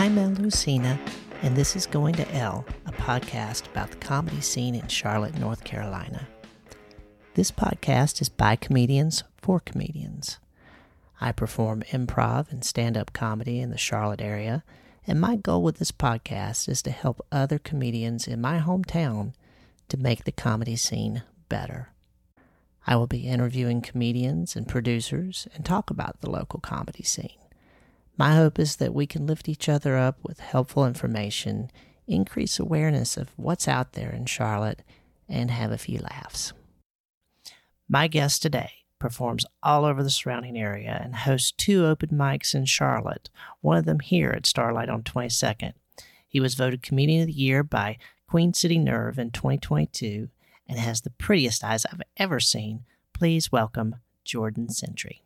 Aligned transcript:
I'm 0.00 0.16
Elle 0.16 0.30
Lusina, 0.30 0.98
and 1.42 1.54
this 1.54 1.76
is 1.76 1.84
Going 1.84 2.14
to 2.14 2.34
Elle, 2.34 2.64
a 2.86 2.92
podcast 2.92 3.66
about 3.66 3.90
the 3.90 3.98
comedy 3.98 4.40
scene 4.40 4.74
in 4.74 4.88
Charlotte, 4.88 5.38
North 5.38 5.62
Carolina. 5.62 6.26
This 7.34 7.50
podcast 7.50 8.22
is 8.22 8.30
by 8.30 8.56
comedians 8.56 9.24
for 9.42 9.60
comedians. 9.60 10.38
I 11.20 11.32
perform 11.32 11.82
improv 11.90 12.50
and 12.50 12.64
stand 12.64 12.96
up 12.96 13.12
comedy 13.12 13.60
in 13.60 13.68
the 13.68 13.76
Charlotte 13.76 14.22
area, 14.22 14.64
and 15.06 15.20
my 15.20 15.36
goal 15.36 15.62
with 15.62 15.76
this 15.76 15.92
podcast 15.92 16.66
is 16.66 16.80
to 16.80 16.90
help 16.90 17.20
other 17.30 17.58
comedians 17.58 18.26
in 18.26 18.40
my 18.40 18.58
hometown 18.58 19.34
to 19.90 19.98
make 19.98 20.24
the 20.24 20.32
comedy 20.32 20.76
scene 20.76 21.24
better. 21.50 21.90
I 22.86 22.96
will 22.96 23.06
be 23.06 23.28
interviewing 23.28 23.82
comedians 23.82 24.56
and 24.56 24.66
producers 24.66 25.46
and 25.54 25.62
talk 25.62 25.90
about 25.90 26.22
the 26.22 26.30
local 26.30 26.58
comedy 26.58 27.02
scene. 27.02 27.36
My 28.20 28.34
hope 28.34 28.58
is 28.58 28.76
that 28.76 28.92
we 28.92 29.06
can 29.06 29.26
lift 29.26 29.48
each 29.48 29.66
other 29.66 29.96
up 29.96 30.18
with 30.22 30.40
helpful 30.40 30.84
information, 30.84 31.70
increase 32.06 32.58
awareness 32.58 33.16
of 33.16 33.30
what's 33.36 33.66
out 33.66 33.94
there 33.94 34.10
in 34.10 34.26
Charlotte, 34.26 34.82
and 35.26 35.50
have 35.50 35.72
a 35.72 35.78
few 35.78 36.00
laughs. 36.00 36.52
My 37.88 38.08
guest 38.08 38.42
today 38.42 38.72
performs 38.98 39.46
all 39.62 39.86
over 39.86 40.02
the 40.02 40.10
surrounding 40.10 40.58
area 40.58 41.00
and 41.02 41.16
hosts 41.16 41.54
two 41.56 41.86
open 41.86 42.10
mics 42.10 42.54
in 42.54 42.66
Charlotte, 42.66 43.30
one 43.62 43.78
of 43.78 43.86
them 43.86 44.00
here 44.00 44.34
at 44.36 44.44
Starlight 44.44 44.90
on 44.90 45.02
22nd. 45.02 45.72
He 46.28 46.40
was 46.40 46.56
voted 46.56 46.82
Comedian 46.82 47.22
of 47.22 47.28
the 47.28 47.32
Year 47.32 47.62
by 47.62 47.96
Queen 48.26 48.52
City 48.52 48.76
Nerve 48.76 49.18
in 49.18 49.30
2022 49.30 50.28
and 50.68 50.78
has 50.78 51.00
the 51.00 51.08
prettiest 51.08 51.64
eyes 51.64 51.86
I've 51.86 52.02
ever 52.18 52.38
seen. 52.38 52.84
Please 53.14 53.50
welcome 53.50 53.96
Jordan 54.24 54.68
Centry. 54.68 55.22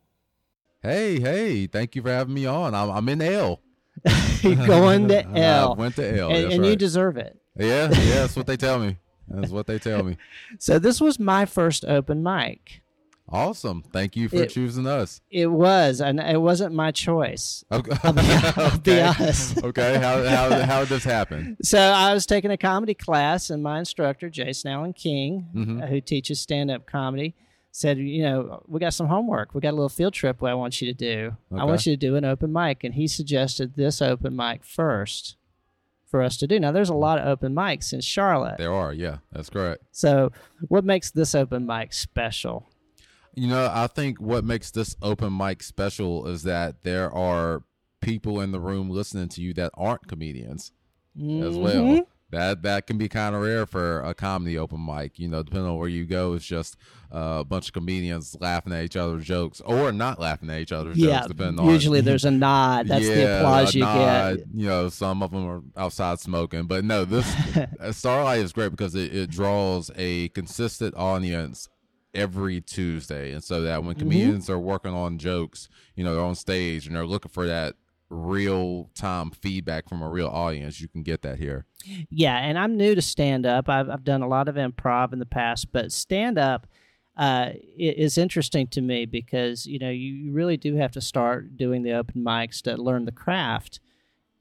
Hey, 0.85 1.19
hey, 1.19 1.67
thank 1.67 1.97
you 1.97 2.03
for 2.03 2.11
having 2.11 2.35
me 2.35 2.45
on. 2.45 2.75
I'm, 2.75 2.91
I'm 2.91 3.09
in 3.09 3.23
L. 3.23 3.63
going 4.43 5.09
to 5.09 5.27
L. 5.35 5.73
I 5.73 5.75
went 5.77 5.97
to 5.97 6.19
L. 6.19 6.29
And, 6.31 6.53
and 6.53 6.63
right. 6.63 6.71
you 6.71 6.77
deserve 6.77 7.17
it. 7.17 7.39
Yeah, 7.59 7.89
yeah, 7.93 8.15
that's 8.17 8.37
what 8.37 8.47
they 8.47 8.59
tell 8.59 8.79
me. 8.79 8.99
That's 9.27 9.51
what 9.51 9.67
they 9.67 9.79
tell 9.79 10.03
me. 10.03 10.19
So 10.59 10.79
this 10.79 11.01
was 11.01 11.19
my 11.19 11.47
first 11.47 11.87
open 11.87 12.23
mic. 12.23 12.83
Awesome. 13.31 13.83
Thank 13.95 14.15
you 14.15 14.29
for 14.29 14.43
It- 14.43 14.51
choosing 14.51 14.87
us. 14.87 15.23
It 15.31 15.47
was, 15.47 16.03
and 16.03 16.21
it 16.21 16.39
wasn't 16.43 16.75
my 16.75 16.91
choice. 16.91 17.65
Okay. 17.73 17.97
I'll 18.03 18.13
be, 18.13 18.21
I'll 18.23 18.79
be 18.79 19.01
honest. 19.01 19.65
Okay. 19.65 19.95
How, 19.97 20.23
how, 20.23 20.61
how 20.67 20.81
did 20.81 20.91
this 20.91 21.05
happen? 21.05 21.57
So 21.63 21.79
I 21.79 22.13
was 22.13 22.27
taking 22.27 22.51
a 22.51 22.59
comedy 22.59 22.93
class, 22.93 23.49
and 23.49 23.63
my 23.63 23.79
instructor, 23.79 24.29
Jason 24.29 24.71
Allen 24.71 24.93
King, 24.93 25.49
Mhm. 25.55 25.83
uh, 25.83 25.87
who 25.87 26.03
teaches 26.03 26.41
stand-up 26.41 26.85
comedy, 26.85 27.35
said, 27.77 27.99
"You 27.99 28.23
know, 28.23 28.63
we 28.69 28.79
got 28.79 28.95
some 28.95 29.09
homework. 29.09 29.53
We 29.53 29.61
got 29.61 29.73
a 29.73 29.77
little 29.77 29.89
field 29.89 30.15
trip. 30.15 30.41
What 30.41 30.53
I 30.53 30.55
want 30.55 30.81
you 30.81 30.87
to 30.87 30.95
do. 30.95 31.37
I 31.53 31.65
want 31.65 31.85
you 31.87 31.93
to 31.93 31.97
do 31.97 32.15
an 32.15 32.25
open 32.25 32.53
mic." 32.53 32.85
And 32.85 32.95
he 32.95 33.09
suggested 33.09 33.75
this 33.75 34.01
open 34.01 34.37
mic 34.37 34.63
first 34.63 35.37
for 36.07 36.23
us 36.23 36.37
to 36.37 36.47
do. 36.47 36.61
Now, 36.61 36.71
there's 36.71 36.89
a 36.89 36.95
lot 36.95 37.19
of 37.19 37.27
open 37.27 37.53
mics 37.53 37.93
in 37.93 38.01
Charlotte. 38.01 38.59
There 38.59 38.73
are. 38.73 38.93
Yeah, 38.93 39.19
that's 39.33 39.51
correct. 39.51 39.83
So, 39.91 40.31
what 40.69 40.85
makes 40.85 41.11
this 41.11 41.35
open 41.35 41.67
mic 41.67 41.93
special? 41.93 42.69
You 43.35 43.49
know, 43.49 43.69
I 43.73 43.89
think 43.89 44.21
what 44.21 44.45
makes 44.45 44.71
this 44.71 44.95
open 45.03 45.37
mic 45.37 45.61
special 45.65 46.29
is 46.29 46.45
that 46.45 46.85
there 46.85 47.11
are 47.11 47.65
people 48.01 48.41
in 48.41 48.53
the 48.53 48.61
room 48.61 48.89
listening 48.89 49.29
to 49.31 49.43
you 49.43 49.53
that 49.55 49.73
aren't 49.75 50.07
comedians 50.07 50.71
as 51.19 51.57
well. 51.57 51.75
Mm-hmm. 51.75 52.03
That 52.35 52.63
that 52.63 52.87
can 52.87 52.99
be 52.99 53.09
kind 53.09 53.35
of 53.35 53.43
rare 53.43 53.65
for 53.67 54.01
a 54.03 54.15
comedy 54.15 54.59
open 54.59 54.85
mic. 54.85 55.19
You 55.19 55.29
know, 55.29 55.43
depending 55.43 55.69
on 55.71 55.77
where 55.79 55.89
you 55.89 56.05
go, 56.05 56.35
it's 56.35 56.45
just 56.45 56.77
uh, 57.15 57.39
a 57.41 57.45
bunch 57.45 57.69
of 57.69 57.73
comedians 57.73 58.37
laughing 58.41 58.73
at 58.73 58.85
each 58.85 58.97
other's 58.97 59.25
jokes 59.25 59.61
or 59.61 59.93
not 59.93 60.19
laughing 60.21 60.51
at 60.51 60.61
each 60.61 60.73
other's 60.73 60.99
Yeah, 60.99 61.17
jokes. 61.21 61.29
Depending 61.29 61.61
on 61.61 61.73
usually 61.73 62.01
there's 62.01 62.25
a 62.25 62.31
nod. 62.31 62.89
That's 62.89 63.09
the 63.11 63.23
Yeah, 63.23 63.39
applause 63.39 63.75
a 63.75 63.79
you 63.79 63.85
nod, 63.85 64.37
get. 64.39 64.47
You 64.55 64.67
know, 64.67 64.89
some 64.89 65.23
of 65.23 65.31
them 65.31 65.47
are 65.47 65.63
outside 65.77 66.21
smoking, 66.21 66.65
but 66.67 66.85
no, 66.85 67.05
this 67.05 67.35
uh, 67.81 67.93
Starlight 67.93 68.41
is 68.41 68.53
great 68.53 68.71
because 68.71 68.95
it, 68.95 69.15
it 69.15 69.31
draws 69.31 69.91
a 69.97 70.29
consistent 70.31 70.95
audience 70.97 71.69
every 72.15 72.61
Tuesday, 72.61 73.33
and 73.33 73.43
so 73.43 73.63
that 73.63 73.79
Mm-hmm. 73.79 73.87
when 73.87 73.97
comedians 73.97 74.51
are 74.51 74.59
working 74.59 74.93
on 74.93 75.19
jokes, 75.19 75.69
you 75.97 76.05
know, 76.05 76.15
they're 76.15 76.25
on 76.25 76.35
stage 76.35 76.87
and 76.87 76.95
they're 76.97 77.07
looking 77.07 77.31
for 77.31 77.47
that 77.47 77.75
real 78.11 78.91
time 78.95 79.31
feedback 79.31 79.89
from 79.89 80.03
a 80.03 80.09
real 80.09 80.29
audience, 80.29 80.81
you 80.81 80.89
can 80.89 81.03
get 81.03 81.23
that 81.23 81.39
here. 81.39 81.67
Yeah, 82.11 82.37
and 82.39 82.59
I'm 82.59 82.77
new 82.77 82.95
to 82.95 83.03
stand 83.03 83.47
up. 83.47 83.69
I've, 83.69 83.89
I've 83.91 84.05
done 84.05 84.23
a 84.23 84.29
lot 84.29 84.49
of 84.49 84.55
improv 84.57 85.13
in 85.13 85.19
the 85.19 85.27
past, 85.27 85.73
but 85.73 85.93
stand 85.93 86.39
up 86.39 86.67
uh, 87.17 87.51
is 87.79 88.19
interesting 88.19 88.67
to 88.69 88.81
me 88.81 89.07
because 89.07 89.67
you 89.67 89.79
know 89.79 89.91
you 89.91 90.33
really 90.33 90.57
do 90.57 90.77
have 90.77 90.93
to 90.93 91.01
start 91.01 91.57
doing 91.57 91.83
the 91.83 91.93
open 91.93 92.23
mics 92.25 92.61
to 92.63 92.77
learn 92.77 93.05
the 93.05 93.13
craft, 93.13 93.81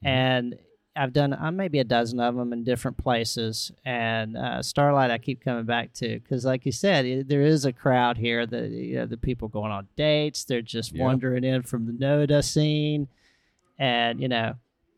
and 0.02 0.56
I've 0.96 1.12
done 1.12 1.32
uh, 1.32 1.50
maybe 1.50 1.80
a 1.80 1.84
dozen 1.84 2.20
of 2.20 2.36
them 2.36 2.52
in 2.52 2.62
different 2.62 2.96
places. 2.98 3.72
And 3.84 4.36
uh, 4.36 4.62
Starlight, 4.62 5.10
I 5.10 5.18
keep 5.18 5.40
coming 5.44 5.64
back 5.64 5.92
to 5.94 6.20
because, 6.20 6.44
like 6.44 6.64
you 6.66 6.70
said, 6.72 7.04
it, 7.04 7.28
there 7.28 7.42
is 7.42 7.64
a 7.64 7.72
crowd 7.72 8.16
here. 8.16 8.46
that 8.46 8.70
you 8.70 8.96
know 8.96 9.06
the 9.06 9.16
people 9.16 9.48
going 9.48 9.72
on 9.72 9.88
dates. 9.96 10.44
They're 10.44 10.62
just 10.62 10.92
Yeah. 10.92 11.04
wandering 11.04 11.42
in 11.44 11.62
from 11.62 11.86
the 11.86 11.92
NoDa 11.92 12.44
scene, 12.44 13.08
and 13.78 14.20
you 14.20 14.28
know 14.28 14.54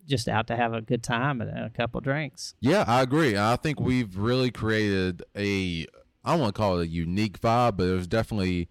just 0.07 0.29
out 0.29 0.47
to 0.47 0.55
have 0.57 0.73
a 0.73 0.81
good 0.81 1.03
time 1.03 1.41
and 1.41 1.51
a 1.51 1.71
couple 1.71 2.01
drinks. 2.01 2.55
Yeah, 2.61 2.85
I 2.87 3.03
agree. 3.03 3.37
I 3.37 3.57
think 3.57 3.81
we've 3.81 4.17
really 4.17 4.51
created 4.51 5.25
a 5.37 5.87
I 6.25 6.33
don't 6.33 6.41
want 6.41 6.55
to 6.55 6.61
call 6.61 6.79
it 6.79 6.85
a 6.85 6.89
unique 6.89 7.41
vibe, 7.41 7.77
but 7.77 7.87
there's 7.87 8.07
definitely 8.07 8.69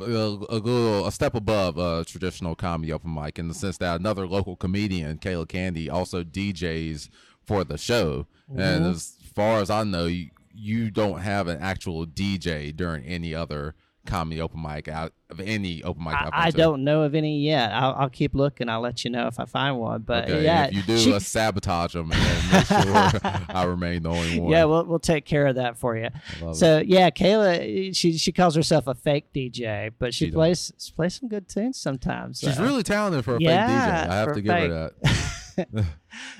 a, 0.00 0.04
a 0.04 0.58
little 0.58 1.06
a 1.06 1.12
step 1.12 1.34
above 1.34 1.76
a 1.78 2.04
traditional 2.04 2.54
comedy 2.54 2.92
open 2.92 3.12
mic 3.14 3.38
in 3.38 3.48
the 3.48 3.54
sense 3.54 3.78
that 3.78 3.98
another 4.00 4.26
local 4.26 4.56
comedian, 4.56 5.18
Kayla 5.18 5.48
Candy, 5.48 5.88
also 5.90 6.22
DJs 6.24 7.08
for 7.44 7.64
the 7.64 7.76
show. 7.78 8.26
And 8.56 8.84
Mhm. 8.84 8.90
as 8.90 9.14
far 9.34 9.60
as 9.60 9.70
I 9.70 9.84
know, 9.84 10.06
you, 10.06 10.30
you 10.52 10.90
don't 10.90 11.20
have 11.20 11.46
an 11.48 11.60
actual 11.60 12.04
DJ 12.06 12.74
during 12.76 13.04
any 13.04 13.34
other 13.34 13.74
comedy 14.06 14.40
open 14.40 14.62
mic 14.62 14.88
out 14.88 15.12
of 15.28 15.40
any 15.40 15.82
open 15.84 16.02
mic. 16.04 16.14
I, 16.14 16.30
I 16.32 16.50
don't 16.50 16.82
know 16.84 17.02
of 17.02 17.14
any 17.14 17.38
yet. 17.40 17.70
I'll, 17.72 17.94
I'll 17.94 18.08
keep 18.10 18.34
looking. 18.34 18.68
I'll 18.68 18.80
let 18.80 19.04
you 19.04 19.10
know 19.10 19.26
if 19.26 19.38
I 19.38 19.44
find 19.44 19.78
one. 19.78 20.02
But 20.02 20.24
Okay, 20.24 20.42
yeah, 20.44 20.66
if 20.66 20.74
you 20.74 20.82
do, 20.82 20.98
she- 20.98 21.12
let's 21.12 21.26
sabotage 21.28 21.92
them 21.92 22.10
and 22.12 22.52
make 22.52 22.66
sure 22.66 23.20
I 23.48 23.64
remain 23.64 24.02
the 24.02 24.10
only 24.10 24.40
one. 24.40 24.50
yeah, 24.50 24.64
we'll 24.64 24.84
we'll 24.86 24.98
take 24.98 25.24
care 25.24 25.46
of 25.46 25.56
that 25.56 25.76
for 25.76 25.96
you. 25.96 26.08
Love 26.40 26.52
it. 26.52 26.56
So 26.56 26.82
yeah, 26.84 27.10
Kayla, 27.10 27.94
she 27.94 28.16
she 28.18 28.32
calls 28.32 28.54
herself 28.56 28.86
a 28.86 28.94
fake 28.94 29.32
DJ, 29.34 29.92
but 29.98 30.14
she, 30.14 30.26
She 30.26 30.30
plays 30.32 30.72
plays 30.96 31.14
some 31.14 31.28
good 31.28 31.48
tunes 31.48 31.76
sometimes. 31.78 32.40
She's 32.40 32.56
so. 32.56 32.62
really 32.62 32.82
talented 32.82 33.24
for 33.24 33.36
a 33.36 33.40
Yeah, 33.40 33.66
fake 33.66 34.08
DJ. 34.08 34.10
I 34.10 34.14
have 34.16 34.32
to 34.34 34.40
give 34.40 34.54
her 34.54 34.68
that. 35.02 35.26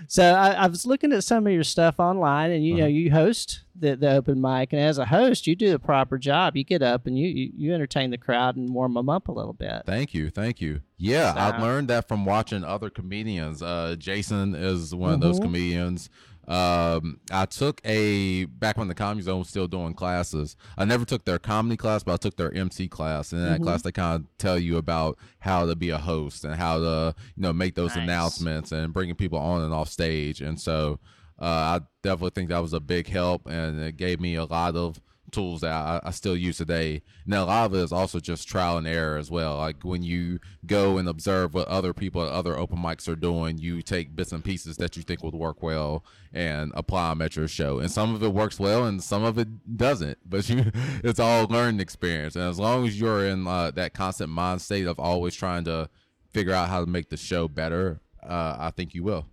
So 0.08 0.24
I, 0.34 0.50
I 0.52 0.66
was 0.66 0.84
looking 0.84 1.12
at 1.12 1.22
some 1.22 1.46
of 1.46 1.52
your 1.52 1.62
stuff 1.62 2.00
online, 2.00 2.50
and 2.50 2.64
you 2.64 2.74
know 2.74 2.80
Uh-huh. 2.84 2.88
you 2.88 3.10
host 3.12 3.60
the, 3.78 3.94
the 3.94 4.10
open 4.14 4.40
mic, 4.40 4.72
and 4.72 4.82
as 4.82 4.98
a 4.98 5.06
host, 5.06 5.46
you 5.46 5.54
do 5.54 5.74
a 5.74 5.78
proper 5.78 6.18
job. 6.18 6.56
You 6.56 6.64
get 6.64 6.82
up 6.82 7.06
and 7.06 7.16
you 7.16 7.28
you, 7.28 7.52
you 7.56 7.74
entertain 7.74 8.10
the 8.10 8.18
crowd 8.18 8.56
and 8.56 8.74
warm 8.74 8.94
them 8.94 9.08
up 9.08 9.28
a 9.28 9.32
little 9.32 9.52
bit. 9.52 9.82
Thank 9.86 10.12
you, 10.12 10.28
thank 10.30 10.60
you. 10.60 10.80
Yeah, 10.98 11.32
I 11.36 11.60
learned 11.62 11.88
that 11.88 12.08
from 12.08 12.24
watching 12.24 12.64
other 12.64 12.90
comedians. 12.90 13.62
Uh, 13.62 13.94
Jason 13.96 14.54
is 14.56 14.92
one 14.94 15.14
of 15.14 15.20
those 15.20 15.38
Mhm. 15.38 15.42
comedians. 15.44 16.10
Um, 16.48 17.20
I 17.30 17.46
took 17.46 17.80
a 17.84 18.44
back 18.46 18.76
when 18.76 18.88
the 18.88 18.94
Comedy 18.94 19.22
Zone 19.22 19.40
was 19.40 19.48
still 19.48 19.68
doing 19.68 19.94
classes. 19.94 20.56
I 20.76 20.84
never 20.84 21.04
took 21.04 21.24
their 21.24 21.38
comedy 21.38 21.76
class, 21.76 22.02
but 22.02 22.12
I 22.14 22.16
took 22.16 22.36
their 22.36 22.52
MC 22.52 22.88
class. 22.88 23.32
And 23.32 23.40
in 23.42 23.48
that 23.48 23.60
Mhm. 23.60 23.64
class, 23.64 23.82
they 23.82 23.92
kind 23.92 24.20
of 24.24 24.38
tell 24.38 24.58
you 24.58 24.76
about 24.76 25.16
how 25.40 25.66
to 25.66 25.76
be 25.76 25.90
a 25.90 25.98
host 25.98 26.44
and 26.44 26.54
how 26.56 26.78
to 26.78 27.14
you 27.36 27.42
know 27.42 27.52
make 27.52 27.74
those 27.76 27.94
Nice. 27.94 28.04
announcements 28.04 28.72
and 28.72 28.92
bringing 28.92 29.14
people 29.14 29.38
on 29.38 29.62
and 29.62 29.72
off 29.72 29.88
stage. 29.88 30.40
And 30.40 30.60
so 30.60 30.98
uh, 31.38 31.44
I 31.44 31.80
definitely 32.02 32.32
think 32.34 32.50
that 32.50 32.58
was 32.58 32.74
a 32.74 32.80
big 32.80 33.06
help, 33.08 33.46
and 33.48 33.80
it 33.80 33.96
gave 33.96 34.20
me 34.20 34.34
a 34.34 34.44
lot 34.44 34.76
of 34.76 35.00
tools 35.30 35.60
that 35.62 35.72
I, 35.72 36.00
I 36.04 36.10
still 36.10 36.36
use 36.36 36.58
today. 36.58 37.02
Now, 37.26 37.44
a 37.44 37.46
lot 37.46 37.66
of 37.66 37.74
it 37.74 37.78
is 37.78 37.92
also 37.92 38.20
just 38.20 38.48
trial 38.48 38.76
and 38.78 38.86
error 38.86 39.16
as 39.16 39.30
well. 39.30 39.56
Like 39.56 39.82
when 39.82 40.02
you 40.02 40.40
go 40.66 40.98
and 40.98 41.08
observe 41.08 41.54
what 41.54 41.68
other 41.68 41.92
people 41.92 42.22
at 42.24 42.32
other 42.32 42.56
open 42.56 42.78
mics 42.78 43.08
are 43.08 43.16
doing, 43.16 43.58
you 43.58 43.82
take 43.82 44.14
bits 44.14 44.32
and 44.32 44.44
pieces 44.44 44.76
that 44.78 44.96
you 44.96 45.02
think 45.02 45.22
would 45.22 45.34
work 45.34 45.62
well 45.62 46.04
and 46.32 46.72
apply 46.74 47.10
them 47.10 47.22
at 47.22 47.36
your 47.36 47.48
show. 47.48 47.78
And 47.78 47.90
some 47.90 48.14
of 48.14 48.22
it 48.22 48.32
works 48.32 48.58
well, 48.58 48.84
and 48.84 49.02
some 49.02 49.24
of 49.24 49.38
it 49.38 49.76
doesn't. 49.76 50.18
But 50.28 50.48
you, 50.48 50.70
it's 51.02 51.18
all 51.20 51.46
learning 51.48 51.80
experience. 51.80 52.36
And 52.36 52.44
as 52.44 52.58
long 52.58 52.86
as 52.86 53.00
you're 53.00 53.26
in 53.26 53.46
uh, 53.46 53.70
that 53.72 53.94
constant 53.94 54.30
mind 54.30 54.60
state 54.62 54.86
of 54.86 54.98
always 55.00 55.34
trying 55.34 55.64
to 55.64 55.88
figure 56.30 56.52
out 56.54 56.68
how 56.68 56.80
to 56.80 56.86
make 56.86 57.08
the 57.10 57.16
show 57.16 57.48
better, 57.48 58.00
uh, 58.22 58.56
I 58.58 58.70
think 58.70 58.94
you 58.94 59.02
will. 59.02 59.26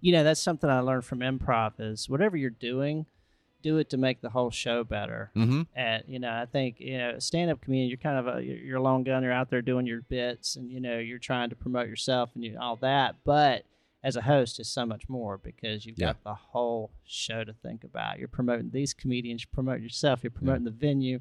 you 0.00 0.12
know 0.12 0.22
that's 0.22 0.40
something 0.40 0.70
I 0.70 0.78
learned 0.80 1.04
from 1.04 1.20
improv 1.20 1.72
is 1.80 2.08
whatever 2.08 2.36
you're 2.36 2.50
doing, 2.50 3.06
do 3.62 3.78
it 3.78 3.90
to 3.90 3.96
make 3.96 4.20
the 4.20 4.30
whole 4.30 4.50
show 4.50 4.84
better. 4.84 5.30
Mm-hmm. 5.36 5.62
And 5.74 6.02
you 6.06 6.18
know, 6.18 6.30
I 6.32 6.46
think 6.46 6.80
you 6.80 6.98
know, 6.98 7.18
stand 7.18 7.50
up 7.50 7.60
comedian, 7.60 7.88
you're 7.88 7.96
kind 7.98 8.18
of 8.26 8.36
a 8.38 8.42
you're 8.42 8.78
a 8.78 8.82
long 8.82 9.04
gun. 9.04 9.22
You're 9.22 9.32
out 9.32 9.50
there 9.50 9.62
doing 9.62 9.86
your 9.86 10.02
bits, 10.02 10.56
and 10.56 10.70
you 10.70 10.80
know, 10.80 10.98
you're 10.98 11.18
trying 11.18 11.50
to 11.50 11.56
promote 11.56 11.88
yourself 11.88 12.30
and 12.34 12.44
you 12.44 12.56
all 12.60 12.76
that. 12.76 13.16
But 13.24 13.64
as 14.04 14.14
a 14.14 14.22
host, 14.22 14.60
is 14.60 14.68
so 14.68 14.86
much 14.86 15.08
more 15.08 15.36
because 15.38 15.84
you've 15.84 15.98
Yeah. 15.98 16.08
got 16.08 16.22
the 16.22 16.34
whole 16.34 16.92
show 17.04 17.42
to 17.42 17.52
think 17.52 17.82
about. 17.82 18.18
You're 18.20 18.28
promoting 18.28 18.70
these 18.70 18.94
comedians, 18.94 19.42
you're 19.42 19.54
promoting 19.54 19.82
yourself, 19.82 20.22
you're 20.22 20.30
promoting 20.30 20.64
the 20.64 20.70
venue. 20.70 21.18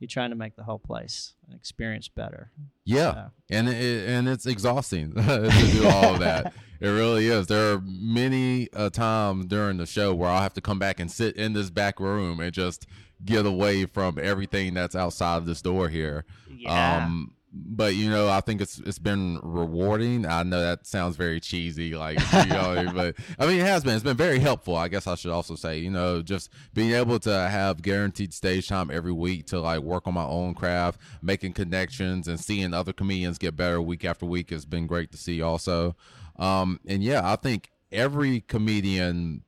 You're 0.00 0.08
trying 0.08 0.30
to 0.30 0.36
make 0.36 0.56
the 0.56 0.64
whole 0.64 0.78
place 0.78 1.34
an 1.48 1.54
experience 1.54 2.08
better. 2.08 2.50
Yeah, 2.84 3.12
So, 3.12 3.30
and 3.50 3.68
it, 3.68 4.08
and 4.08 4.28
it's 4.28 4.46
exhausting 4.46 5.12
to 5.14 5.50
do 5.72 5.86
all 5.86 6.14
of 6.14 6.20
that. 6.20 6.52
It 6.80 6.88
really 6.88 7.26
is. 7.26 7.46
There 7.46 7.74
are 7.74 7.82
many 7.84 8.70
a 8.72 8.88
time 8.88 9.48
during 9.48 9.76
the 9.76 9.84
show 9.84 10.14
where 10.14 10.30
I'll 10.30 10.40
have 10.40 10.54
to 10.54 10.62
come 10.62 10.78
back 10.78 10.98
and 10.98 11.10
sit 11.10 11.36
in 11.36 11.52
this 11.52 11.68
back 11.68 12.00
room 12.00 12.40
and 12.40 12.50
just 12.54 12.86
get 13.22 13.44
away 13.44 13.84
from 13.84 14.18
everything 14.18 14.72
that's 14.72 14.96
outside 14.96 15.36
of 15.36 15.44
this 15.44 15.60
door 15.60 15.90
here. 15.90 16.24
yeah. 16.50 17.04
Um, 17.04 17.34
but 17.52 17.96
you 17.96 18.08
know, 18.08 18.28
I 18.28 18.40
think 18.40 18.60
it's 18.60 18.78
it's 18.78 18.98
been 18.98 19.40
rewarding. 19.42 20.24
I 20.24 20.44
know 20.44 20.60
that 20.60 20.86
sounds 20.86 21.16
very 21.16 21.40
cheesy, 21.40 21.94
like 21.94 22.18
you 22.32 22.46
know, 22.46 22.90
but 22.94 23.16
I 23.38 23.46
mean, 23.46 23.58
it 23.58 23.66
has 23.66 23.82
been. 23.82 23.94
It's 23.94 24.04
been 24.04 24.16
very 24.16 24.38
helpful. 24.38 24.76
I 24.76 24.88
guess 24.88 25.06
I 25.06 25.16
should 25.16 25.32
also 25.32 25.56
say, 25.56 25.78
you 25.78 25.90
know, 25.90 26.22
just 26.22 26.50
being 26.74 26.92
able 26.92 27.18
to 27.20 27.32
have 27.32 27.82
guaranteed 27.82 28.32
stage 28.32 28.68
time 28.68 28.90
every 28.90 29.12
week 29.12 29.46
to 29.46 29.60
like 29.60 29.80
work 29.80 30.06
on 30.06 30.14
my 30.14 30.24
own 30.24 30.54
craft, 30.54 31.00
making 31.22 31.54
connections, 31.54 32.28
and 32.28 32.38
seeing 32.38 32.72
other 32.72 32.92
comedians 32.92 33.38
get 33.38 33.56
better 33.56 33.82
week 33.82 34.04
after 34.04 34.26
week 34.26 34.50
has 34.50 34.64
been 34.64 34.86
great 34.86 35.10
to 35.10 35.18
see. 35.18 35.42
Also, 35.42 35.96
um, 36.38 36.78
and 36.86 37.02
yeah, 37.02 37.20
I 37.24 37.36
think 37.36 37.70
every 37.90 38.42
comedian 38.42 39.42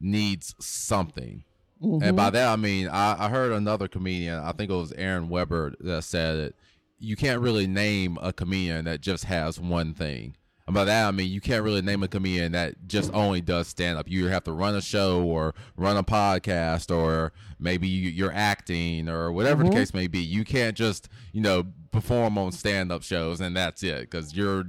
needs 0.00 0.54
something. 0.58 1.44
Mm-hmm. 1.82 2.02
And 2.02 2.16
by 2.16 2.30
that 2.30 2.48
I 2.48 2.56
mean 2.56 2.88
I, 2.88 3.26
I 3.26 3.28
heard 3.28 3.52
another 3.52 3.88
comedian, 3.88 4.38
I 4.38 4.52
think 4.52 4.70
it 4.70 4.74
was 4.74 4.92
Aaron 4.92 5.28
Weber, 5.28 5.74
that 5.80 6.02
said 6.02 6.36
it. 6.38 6.56
You 6.98 7.16
can't 7.16 7.40
really 7.40 7.66
name 7.66 8.18
a 8.22 8.32
comedian 8.32 8.84
that 8.86 9.00
just 9.00 9.24
has 9.24 9.58
one 9.60 9.94
thing. 9.94 10.36
And 10.66 10.72
by 10.74 10.84
that 10.84 11.08
I 11.08 11.10
mean 11.10 11.30
you 11.30 11.42
can't 11.42 11.62
really 11.62 11.82
name 11.82 12.02
a 12.02 12.08
comedian 12.08 12.52
that 12.52 12.86
just 12.86 13.12
only 13.12 13.42
does 13.42 13.68
stand 13.68 13.98
up. 13.98 14.08
You 14.08 14.28
have 14.28 14.44
to 14.44 14.52
run 14.52 14.74
a 14.74 14.80
show 14.80 15.22
or 15.22 15.54
run 15.76 15.96
a 15.98 16.02
podcast 16.02 16.94
or 16.94 17.32
maybe 17.58 17.86
you- 17.86 18.08
you're 18.10 18.32
acting 18.32 19.08
or 19.10 19.30
whatever 19.30 19.62
the 19.62 19.70
case 19.70 19.92
may 19.92 20.06
be. 20.06 20.20
You 20.20 20.44
can't 20.44 20.74
just 20.76 21.08
you 21.32 21.42
know 21.42 21.64
perform 21.90 22.38
on 22.38 22.50
stand 22.52 22.90
up 22.90 23.02
shows 23.02 23.40
and 23.42 23.54
that's 23.54 23.82
it 23.82 24.10
because 24.10 24.34
you're 24.34 24.64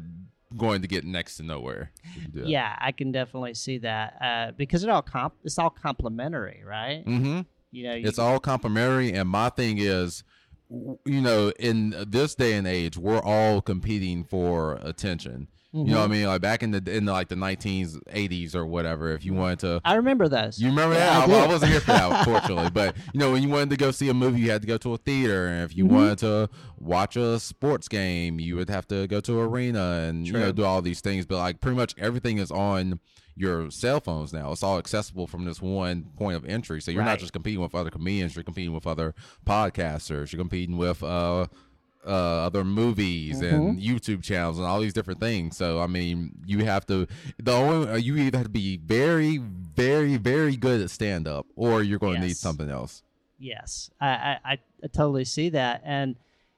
going 0.58 0.82
to 0.82 0.88
get 0.88 1.06
next 1.06 1.38
to 1.38 1.44
nowhere. 1.44 1.92
if 2.04 2.16
you 2.24 2.28
do 2.30 2.40
that. 2.42 2.48
yeah, 2.50 2.76
I 2.80 2.92
can 2.92 3.12
definitely 3.12 3.54
see 3.56 3.78
that 3.80 4.18
uh, 4.22 4.52
because 4.58 4.84
it 4.84 4.90
all 4.90 5.02
comp- 5.02 5.34
it's 5.44 5.58
all 5.58 5.70
complementary, 5.70 6.62
right? 6.66 7.06
Mm-hmm. 7.06 7.42
You 7.72 7.84
know, 7.90 7.96
you, 7.96 8.08
It's 8.08 8.20
all 8.20 8.40
complimentary, 8.40 9.12
and 9.14 9.28
my 9.28 9.50
thing 9.50 9.80
is, 9.80 10.24
you 11.06 11.22
know, 11.22 11.52
in 11.60 11.96
this 12.08 12.36
day 12.36 12.54
and 12.54 12.68
age, 12.68 12.98
we're 12.98 13.22
all 13.22 13.62
competing 13.62 14.24
for 14.24 14.80
attention. 14.82 15.48
You 15.74 15.84
know 15.84 16.00
what 16.00 16.06
I 16.06 16.08
mean? 16.08 16.26
Like 16.26 16.40
back 16.40 16.64
in 16.64 16.72
the 16.72 16.78
in 16.90 17.04
the, 17.04 17.12
like 17.12 17.28
the 17.28 17.36
1980s 17.36 18.56
or 18.56 18.66
whatever, 18.66 19.12
if 19.12 19.26
you 19.26 19.34
wanted 19.34 19.60
to. 19.60 19.82
I 19.84 19.96
remember 19.96 20.30
those. 20.30 20.58
You 20.58 20.70
remember 20.70 20.96
Yeah, 20.96 21.20
that? 21.20 21.30
I, 21.30 21.34
I 21.38 21.42
did. 21.42 21.50
wasn't 21.50 21.72
here 21.72 21.82
for 21.82 21.92
that, 21.92 22.12
unfortunately. 22.28 22.70
But 22.70 22.96
you 23.14 23.20
know, 23.20 23.34
when 23.34 23.44
you 23.44 23.50
wanted 23.50 23.72
to 23.72 23.76
go 23.76 23.92
see 23.92 24.08
a 24.08 24.14
movie, 24.14 24.40
you 24.40 24.52
had 24.52 24.62
to 24.62 24.68
go 24.70 24.78
to 24.78 24.94
a 24.94 24.98
theater, 24.98 25.48
and 25.48 25.64
if 25.64 25.76
you 25.76 25.84
Mm-hmm. 25.86 25.94
wanted 25.96 26.18
to 26.20 26.50
watch 26.80 27.18
a 27.18 27.40
sports 27.42 27.90
game, 27.90 28.40
you 28.40 28.56
would 28.56 28.70
have 28.70 28.88
to 28.88 29.06
go 29.08 29.20
to 29.20 29.42
an 29.42 29.48
arena 29.48 30.06
and 30.08 30.26
you 30.26 30.32
know 30.32 30.54
do 30.54 30.64
all 30.64 30.82
these 30.82 31.02
things. 31.02 31.26
But 31.26 31.40
like 31.40 31.60
pretty 31.60 31.76
much 31.76 31.94
everything 31.98 32.38
is 32.38 32.52
on 32.52 33.02
your 33.36 33.70
cell 33.72 34.00
phones 34.00 34.32
now. 34.34 34.52
It's 34.52 34.64
all 34.64 34.78
accessible 34.78 35.28
from 35.28 35.46
this 35.46 35.62
one 35.62 36.04
point 36.18 36.36
of 36.38 36.46
entry. 36.46 36.82
So 36.82 36.92
you're 36.92 37.02
Right. 37.02 37.10
not 37.12 37.20
just 37.20 37.34
competing 37.34 37.62
with 37.62 37.76
other 37.76 37.90
comedians; 37.90 38.36
you're 38.36 38.44
competing 38.44 38.74
with 38.74 38.88
other 38.88 39.14
podcasters. 39.46 40.32
You're 40.32 40.40
competing 40.42 40.78
with 40.78 41.02
uh, 41.04 41.48
uh, 42.06 42.10
other 42.10 42.64
movies 42.64 43.42
and 43.42 43.78
Mm-hmm. 43.80 43.96
YouTube 43.96 44.24
channels 44.24 44.58
and 44.58 44.68
all 44.68 44.80
these 44.80 44.94
different 44.94 45.20
things. 45.20 45.58
So 45.58 45.80
I 45.82 45.88
mean, 45.88 46.32
you 46.46 46.66
have 46.66 46.86
to. 46.88 47.08
The 47.38 47.52
only 47.54 47.90
uh, 47.90 47.96
you 47.98 48.16
either 48.18 48.38
have 48.38 48.46
to 48.48 48.52
be 48.52 48.78
very, 48.78 49.38
very, 49.38 50.18
very 50.18 50.56
good 50.56 50.82
at 50.82 50.90
stand 50.90 51.28
up, 51.28 51.46
or 51.56 51.84
you're 51.84 52.00
going 52.00 52.22
to 52.22 52.28
need 52.28 52.38
something 52.38 52.70
else. 52.70 53.02
Yes, 53.38 53.90
I, 54.00 54.08
I 54.46 54.60
I 54.84 54.88
totally 54.94 55.26
see 55.26 55.50
that, 55.50 55.82
and 55.84 56.16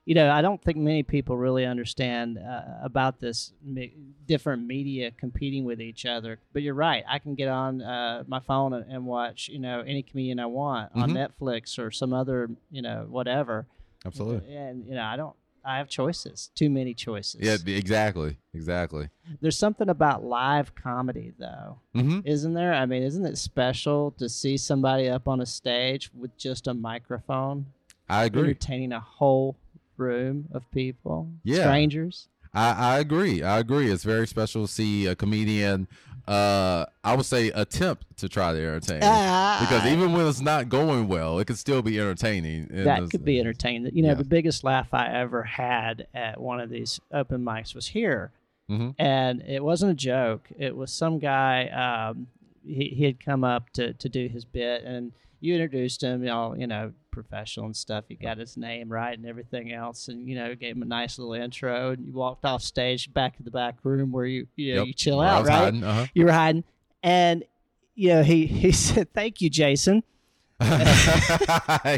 you 0.07 0.15
know, 0.15 0.31
I 0.31 0.42
don't 0.42 0.63
think 0.63 0.77
many 0.77 1.04
people 1.04 1.36
really 1.38 1.65
understand 1.65 2.38
uh, 2.38 2.62
about 2.81 3.19
this 3.19 3.51
me- 3.62 3.92
different 4.25 4.65
media 4.65 5.12
competing 5.12 5.65
with 5.65 5.81
each 5.81 6.06
other. 6.06 6.39
But 6.54 6.62
you're 6.62 6.74
right. 6.74 7.04
I 7.09 7.19
can 7.19 7.36
get 7.36 7.50
on 7.50 7.81
uh, 7.81 8.24
my 8.25 8.39
phone 8.39 8.71
and, 8.74 8.86
and 8.89 9.06
watch, 9.06 9.50
you 9.50 9.59
know, 9.59 9.81
any 9.81 10.04
comedian 10.04 10.39
I 10.39 10.45
want 10.45 10.94
on 10.95 11.09
Mhm. 11.09 11.27
Netflix 11.27 11.77
or 11.77 11.92
some 11.92 12.13
other, 12.13 12.50
you 12.71 12.81
know, 12.81 13.06
whatever. 13.09 13.65
Absolutely. 14.06 14.56
And 14.56 14.88
you 14.88 14.95
know, 14.95 15.04
I 15.04 15.18
don't. 15.18 15.36
I 15.65 15.77
have 15.80 15.89
choices. 15.89 16.51
Too 16.56 16.69
many 16.69 16.94
choices. 16.94 17.42
Yeah, 17.42 17.57
exactly, 17.75 18.38
exactly. 18.54 19.09
There's 19.42 19.57
something 19.57 19.89
about 19.89 20.24
live 20.24 20.74
comedy, 20.74 21.33
though, 21.38 21.80
hmm 21.94 22.19
isn't 22.24 22.54
there? 22.54 22.74
I 22.74 22.86
mean, 22.86 23.04
isn't 23.04 23.25
it 23.25 23.38
special 23.38 24.12
to 24.19 24.30
see 24.30 24.56
somebody 24.56 25.09
up 25.09 25.27
on 25.27 25.42
a 25.42 25.45
stage 25.45 26.09
with 26.13 26.38
just 26.38 26.68
a 26.68 26.74
microphone? 26.74 27.65
I 28.07 28.24
agree. 28.24 28.44
entertaining 28.44 28.94
a 28.94 29.01
whole 29.01 29.57
room 29.97 30.47
of 30.51 30.69
people, 30.71 31.29
Yeah. 31.44 31.61
strangers. 31.63 32.27
I, 32.53 32.95
I 32.95 32.99
agree. 32.99 33.44
I 33.44 33.59
agree. 33.59 33.91
It's 33.91 34.03
very 34.03 34.25
special 34.27 34.65
to 34.65 34.71
see 34.71 35.05
a 35.05 35.15
comedian. 35.15 35.88
Uh, 36.27 36.85
I 37.03 37.15
would 37.15 37.25
say 37.25 37.49
attempt 37.51 38.17
to 38.17 38.27
try 38.27 38.51
to 38.53 38.59
entertain. 38.59 38.99
because 38.99 39.85
even 39.85 40.11
when 40.13 40.27
it's 40.27 40.41
not 40.41 40.67
going 40.67 41.07
well, 41.07 41.39
it 41.39 41.45
can 41.45 41.55
still 41.55 41.81
be 41.81 41.99
entertaining. 41.99 42.67
That 42.69 43.09
could 43.11 43.23
be 43.23 43.39
entertaining. 43.39 43.95
You 43.95 44.01
know, 44.03 44.09
yeah. 44.09 44.15
the 44.15 44.23
biggest 44.25 44.63
laugh 44.63 44.94
I 44.94 45.07
ever 45.13 45.44
had 45.44 46.07
at 46.13 46.39
one 46.41 46.59
of 46.59 46.69
these 46.69 46.99
open 47.13 47.44
mics 47.45 47.73
was 47.75 47.88
here, 47.88 48.31
Mhm. 48.69 48.95
and 48.99 49.41
it 49.44 49.63
wasn't 49.63 49.91
a 49.91 49.95
joke. 49.95 50.49
It 50.57 50.75
was 50.75 50.91
some 50.91 51.19
guy. 51.19 51.67
Um, 51.69 52.27
he 52.65 52.89
he 52.89 53.05
had 53.05 53.23
come 53.23 53.45
up 53.45 53.69
to 53.73 53.94
to 53.94 54.09
do 54.09 54.27
his 54.27 54.44
bit, 54.44 54.83
and 54.83 55.13
you 55.39 55.53
introduced 55.53 56.01
him, 56.03 56.21
you 56.23 56.27
know, 56.29 56.55
you 56.57 56.67
know, 56.67 56.91
professional 57.24 57.66
and 57.66 57.75
stuff. 57.75 58.06
He 58.08 58.16
got 58.16 58.38
his 58.38 58.58
name 58.58 58.90
right 58.90 59.18
and 59.18 59.25
everything 59.28 59.72
else, 59.74 60.08
and 60.08 60.28
you 60.30 60.36
know, 60.36 60.54
gave 60.56 60.75
him 60.75 60.81
a 60.84 60.86
nice 60.86 61.18
little 61.18 61.34
intro, 61.34 61.92
and 61.92 62.06
you 62.06 62.14
walked 62.14 62.46
off 62.46 62.62
stage 62.62 63.12
back 63.14 63.38
to 63.38 63.44
the 63.44 63.52
back 63.52 63.78
room 63.84 64.12
where 64.12 64.25
you 64.25 64.48
you 64.56 64.75
know 64.75 64.81
Yep. 64.81 64.88
you 64.88 64.94
chill 64.94 65.18
Where 65.18 65.28
out, 65.28 65.46
right? 65.46 65.56
hiding, 65.58 65.84
uh-huh. 65.84 66.06
you 66.14 66.25
were 66.25 66.31
hiding, 66.31 66.64
and 67.02 67.44
you 67.96 68.10
know 68.10 68.24
he 68.24 68.46
he 68.46 68.72
said, 68.88 69.12
"Thank 69.14 69.42
you, 69.42 69.50
Jason." 69.50 70.04
Yeah. 70.59 71.95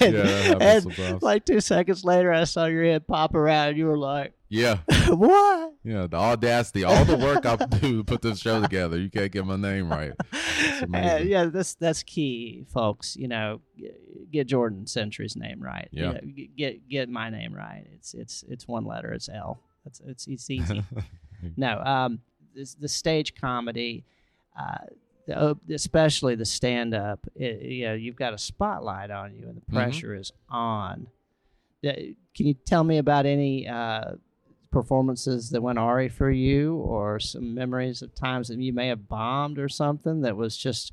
yeah, 0.00 0.54
and 0.60 1.22
like 1.22 1.44
two 1.44 1.60
seconds 1.60 2.04
later, 2.04 2.32
I 2.32 2.44
saw 2.44 2.66
your 2.66 2.84
head 2.84 3.06
pop 3.06 3.34
around. 3.34 3.68
and 3.70 3.78
You 3.78 3.86
were 3.86 3.98
like, 3.98 4.34
yeah, 4.48 4.78
"What?" 5.08 5.74
yeah. 5.84 6.06
The 6.06 6.16
audacity, 6.16 6.84
all 6.84 7.04
the 7.04 7.16
work 7.16 7.46
I 7.46 7.56
do 7.56 7.98
to 7.98 8.04
put 8.04 8.22
this 8.22 8.38
show 8.40 8.60
together, 8.60 8.98
you 8.98 9.08
can't 9.10 9.30
get 9.32 9.46
my 9.46 9.56
name 9.56 9.88
right. 9.88 10.12
Uh, 10.32 10.86
yeah, 11.22 11.44
that's 11.46 11.74
that's 11.74 12.02
key, 12.02 12.64
folks. 12.72 13.16
You 13.16 13.28
know, 13.28 13.60
get 14.32 14.46
Jordan 14.48 14.86
Centry's 14.86 15.36
name 15.36 15.60
right. 15.62 15.88
You 15.92 16.02
Yeah. 16.04 16.12
know, 16.12 16.20
get 16.56 16.88
get 16.88 17.08
my 17.08 17.30
name 17.30 17.54
right. 17.54 17.84
It's 17.94 18.14
it's 18.14 18.44
it's 18.48 18.66
one 18.68 18.84
letter. 18.84 19.12
It's 19.12 19.28
L. 19.28 19.60
It's 19.86 20.00
it's, 20.06 20.26
it's 20.26 20.50
easy. 20.50 20.82
no, 21.56 21.78
um, 21.80 22.20
this, 22.54 22.74
the 22.74 22.88
stage 22.88 23.34
comedy, 23.34 24.04
uh, 24.58 24.84
the, 25.26 25.56
especially 25.72 26.34
the 26.34 26.44
stand 26.44 26.94
up. 26.94 27.26
You 27.36 27.86
know, 27.86 27.94
you've 27.94 28.16
got 28.16 28.34
a 28.34 28.38
spotlight 28.38 29.10
on 29.10 29.34
you, 29.34 29.46
and 29.48 29.56
the 29.56 29.60
Mhm. 29.70 29.74
pressure 29.74 30.14
is 30.14 30.32
on. 30.48 31.06
Uh, 31.86 31.92
Can 32.34 32.46
you 32.46 32.54
tell 32.54 32.84
me 32.84 32.98
about 32.98 33.26
any? 33.26 33.66
Uh, 33.68 34.12
performances 34.72 35.50
that 35.50 35.60
went 35.60 35.80
awry 35.80 36.08
for 36.08 36.30
you 36.30 36.76
or 36.76 37.18
some 37.18 37.52
memories 37.54 38.02
of 38.02 38.14
times 38.14 38.46
that 38.46 38.56
you 38.58 38.72
may 38.72 38.86
have 38.86 39.08
bombed 39.08 39.58
or 39.58 39.68
something 39.68 40.20
that 40.20 40.36
was 40.36 40.56
just 40.56 40.92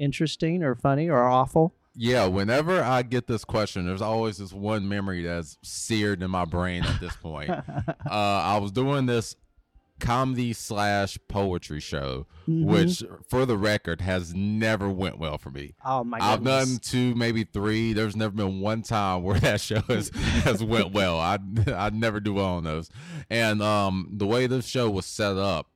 interesting 0.00 0.64
or 0.64 0.74
funny 0.74 1.08
or 1.08 1.22
awful 1.22 1.72
Yeah, 1.94 2.26
whenever 2.26 2.82
I 2.82 3.02
get 3.02 3.28
this 3.28 3.44
question, 3.44 3.86
there's 3.86 4.02
always 4.02 4.38
this 4.38 4.52
one 4.52 4.88
memory 4.88 5.22
that's 5.22 5.56
seared 5.62 6.24
in 6.24 6.30
my 6.32 6.44
brain 6.44 6.82
at 6.82 6.98
this 6.98 7.14
point. 7.14 7.50
uh, 7.50 7.92
I 8.10 8.58
was 8.58 8.72
doing 8.72 9.06
this 9.06 9.36
comedy 10.00 10.52
slash 10.52 11.18
poetry 11.28 11.80
show, 11.80 12.26
Mhm. 12.48 12.64
which, 12.64 13.02
for 13.30 13.46
the 13.46 13.56
record, 13.56 14.00
has 14.00 14.34
never 14.34 14.88
went 14.90 15.18
well 15.18 15.38
for 15.38 15.50
me. 15.50 15.74
oh 15.84 16.02
my 16.04 16.18
I've 16.20 16.42
done 16.44 16.78
two, 16.82 17.14
maybe 17.14 17.44
three. 17.44 17.92
There's 17.92 18.16
never 18.16 18.32
been 18.34 18.60
one 18.60 18.82
time 18.82 19.22
where 19.22 19.38
that 19.40 19.60
show 19.60 19.80
has, 19.88 20.10
has 20.44 20.62
went 20.62 20.92
well. 20.92 21.18
I 21.18 21.38
I 21.68 21.90
never 21.90 22.20
do 22.20 22.34
well 22.34 22.56
on 22.56 22.64
those. 22.64 22.90
And 23.30 23.62
um, 23.62 24.08
the 24.12 24.26
way 24.26 24.46
this 24.46 24.66
show 24.66 24.90
was 24.90 25.06
set 25.06 25.36
up, 25.36 25.68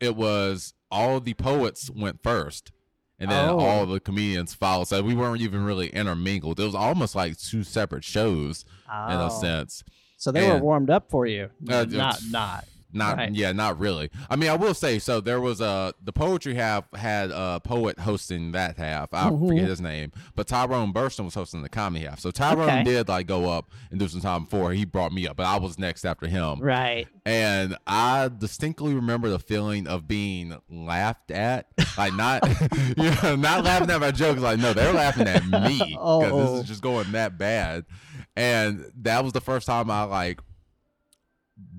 it 0.00 0.14
was 0.14 0.74
all 0.90 1.20
the 1.20 1.34
poets 1.34 1.90
went 1.90 2.22
first, 2.22 2.70
and 3.18 3.30
then 3.30 3.48
Oh. 3.48 3.58
all 3.58 3.86
the 3.86 3.98
comedians 3.98 4.54
followed. 4.54 4.88
So 4.88 5.02
we 5.02 5.14
weren't 5.14 5.40
even 5.40 5.64
really 5.64 5.88
intermingled. 5.88 6.60
It 6.60 6.64
was 6.64 6.74
almost 6.74 7.14
like 7.14 7.38
two 7.38 7.64
separate 7.64 8.04
shows 8.04 8.64
in 8.86 9.16
a 9.16 9.26
Oh. 9.32 9.40
sense. 9.40 9.82
so 10.18 10.30
they 10.32 10.48
were 10.48 10.58
warmed 10.58 10.88
up 10.90 11.10
for 11.10 11.26
you 11.26 11.50
Uh, 11.68 11.84
not 11.88 12.18
not 12.30 12.64
Not 12.92 13.16
Right. 13.18 13.34
yeah, 13.34 13.52
not 13.52 13.78
really. 13.78 14.10
I 14.30 14.36
mean, 14.36 14.48
I 14.48 14.54
will 14.54 14.72
say 14.74 14.98
so. 14.98 15.20
There 15.20 15.40
was 15.40 15.60
a 15.60 15.92
the 16.02 16.12
poetry 16.12 16.54
half 16.54 16.84
had 16.94 17.30
a 17.30 17.60
poet 17.62 17.98
hosting 17.98 18.52
that 18.52 18.76
half. 18.78 19.12
I 19.12 19.30
Mhm. 19.30 19.48
forget 19.48 19.68
his 19.68 19.80
name, 19.80 20.12
but 20.34 20.46
Tyrone 20.46 20.92
Burston 20.92 21.24
was 21.24 21.34
hosting 21.34 21.62
the 21.62 21.68
comedy 21.68 22.04
half. 22.06 22.20
So 22.20 22.30
Tyrone 22.30 22.68
Okay. 22.68 22.82
did 22.84 23.08
like 23.08 23.26
go 23.26 23.50
up 23.50 23.70
and 23.90 23.98
do 24.00 24.08
some 24.08 24.20
time 24.20 24.44
before 24.44 24.72
he 24.72 24.84
brought 24.84 25.12
me 25.12 25.26
up, 25.26 25.36
but 25.36 25.46
I 25.46 25.58
was 25.58 25.78
next 25.78 26.04
after 26.04 26.26
him. 26.26 26.60
Right. 26.60 27.06
And 27.26 27.76
I 27.86 28.30
distinctly 28.36 28.94
remember 28.94 29.28
the 29.28 29.38
feeling 29.40 29.86
of 29.88 30.06
being 30.06 30.56
laughed 30.70 31.30
at, 31.32 31.66
like 31.98 32.14
not, 32.14 32.42
you 32.96 33.10
know, 33.22 33.36
not 33.36 33.64
laughing 33.64 33.90
at 33.90 34.00
my 34.00 34.10
jokes. 34.12 34.40
Like 34.40 34.58
no, 34.60 34.72
they're 34.72 34.92
laughing 34.92 35.26
at 35.28 35.44
me 35.46 35.78
because 35.78 35.96
Oh. 35.98 36.52
this 36.54 36.62
is 36.62 36.68
just 36.68 36.82
going 36.82 37.12
that 37.12 37.36
bad. 37.36 37.84
And 38.36 38.84
that 39.02 39.24
was 39.24 39.32
the 39.32 39.40
first 39.40 39.66
time 39.66 39.90
I 39.90 40.04
like 40.04 40.40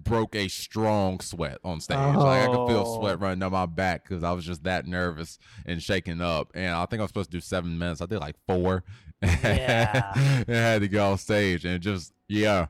broke 0.08 0.36
a 0.36 0.48
strong 0.48 1.20
sweat 1.20 1.58
on 1.64 1.80
stage. 1.82 1.98
Like 1.98 2.44
I 2.44 2.46
could 2.48 2.68
feel 2.68 2.84
Oh. 2.86 3.00
sweat 3.00 3.20
running 3.20 3.40
down 3.40 3.52
my 3.52 3.66
back 3.66 4.04
because 4.08 4.24
I 4.24 4.32
was 4.32 4.46
just 4.46 4.64
that 4.64 4.86
nervous 4.88 5.38
and 5.66 5.82
shaking 5.82 6.22
up. 6.22 6.52
And 6.56 6.74
I 6.76 6.86
think 6.86 7.00
I 7.00 7.04
was 7.04 7.10
supposed 7.10 7.32
to 7.32 7.38
do 7.38 7.42
seven 7.42 7.78
minutes. 7.78 8.02
I 8.02 8.06
did 8.06 8.20
like 8.20 8.36
four. 8.48 8.84
Yeah. 9.24 10.14
and 10.16 10.50
I 10.56 10.60
had 10.60 10.82
to 10.82 10.88
go 10.88 11.14
off 11.14 11.22
stage 11.22 11.66
and 11.66 11.82
just 11.82 12.14
yeah. 12.28 12.68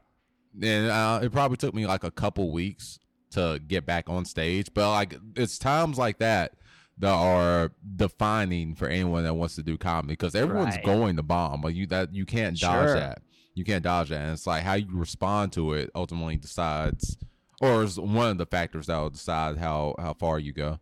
And 0.62 0.90
uh, 0.90 1.20
it 1.22 1.32
probably 1.32 1.58
took 1.58 1.74
me 1.74 1.86
like 1.86 2.04
a 2.04 2.12
couple 2.12 2.52
weeks 2.52 3.00
to 3.32 3.60
get 3.68 3.86
back 3.86 4.10
on 4.10 4.26
stage. 4.26 4.70
But 4.74 4.90
like 4.92 5.16
it's 5.36 5.58
times 5.60 5.98
like 5.98 6.20
that 6.20 6.54
that 7.00 7.12
are 7.14 7.72
defining 7.96 8.74
for 8.76 8.88
anyone 8.88 9.24
that 9.24 9.36
wants 9.36 9.56
to 9.56 9.62
do 9.64 9.78
comedy 9.78 10.14
because 10.14 10.34
everyone's 10.36 10.76
Right. 10.78 10.86
going 10.86 11.16
to 11.18 11.24
bomb. 11.24 11.62
Like 11.62 11.76
you 11.76 11.86
that 11.88 12.14
you 12.16 12.26
can't 12.26 12.58
dodge 12.58 12.88
Sure. 12.88 12.96
that. 13.00 13.22
You 13.58 13.64
can't 13.64 13.84
dodge 13.84 14.10
that. 14.10 14.22
And 14.22 14.32
it's 14.34 14.46
like 14.46 14.62
how 14.62 14.74
you 14.76 14.86
respond 14.92 15.52
to 15.54 15.74
it 15.74 15.90
ultimately 15.96 16.38
decides 16.38 17.18
or 17.60 17.84
is 17.84 18.00
one 18.00 18.30
of 18.30 18.38
the 18.38 18.46
factors 18.46 18.86
that 18.86 18.98
will 18.98 19.10
decide 19.10 19.58
how 19.58 19.96
how 19.98 20.14
far 20.14 20.38
you 20.38 20.54
go. 20.54 20.80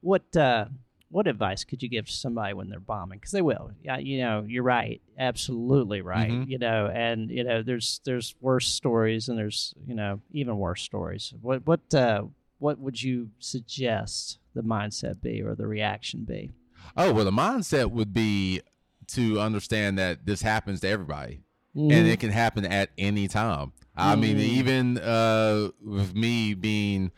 What 0.00 0.36
uh, 0.36 0.66
what 1.08 1.28
advice 1.28 1.62
could 1.62 1.84
you 1.84 1.88
give 1.88 2.06
to 2.06 2.12
somebody 2.12 2.52
when 2.52 2.68
they're 2.68 2.80
bombing? 2.80 3.18
Because 3.18 3.30
they 3.30 3.42
will. 3.42 3.70
Yeah, 3.82 3.98
you 3.98 4.18
know, 4.22 4.44
you're 4.48 4.64
right. 4.64 5.00
Absolutely 5.18 6.00
right. 6.00 6.32
Mhm. 6.32 6.48
You 6.48 6.58
know, 6.58 6.86
and 6.92 7.30
you 7.30 7.44
know, 7.44 7.62
there's 7.62 8.00
there's 8.04 8.34
worse 8.40 8.66
stories, 8.66 9.28
and 9.28 9.38
there's 9.38 9.72
you 9.86 9.94
know 9.94 10.20
even 10.32 10.56
worse 10.58 10.82
stories. 10.82 11.32
What 11.40 11.64
what 11.64 11.94
uh, 11.94 12.24
what 12.58 12.80
would 12.80 13.00
you 13.00 13.30
suggest 13.38 14.38
the 14.54 14.62
mindset 14.62 15.20
be 15.20 15.42
or 15.42 15.54
the 15.54 15.68
reaction 15.68 16.24
be? 16.24 16.50
Oh, 16.96 17.12
well 17.12 17.24
the 17.24 17.30
mindset 17.30 17.92
would 17.92 18.12
be 18.12 18.62
to 19.08 19.40
understand 19.40 19.98
that 19.98 20.26
this 20.26 20.42
happens 20.42 20.80
to 20.80 20.88
everybody. 20.88 21.42
And 21.74 21.90
Mhm. 21.92 22.12
it 22.12 22.20
can 22.20 22.30
happen 22.30 22.64
at 22.66 22.90
any 22.98 23.28
time. 23.28 23.72
I 23.96 24.16
mean, 24.16 24.36
Mm. 24.38 24.40
even 24.40 24.98
uh, 24.98 25.68
with 25.84 26.14
me 26.14 26.54
being 26.54 27.10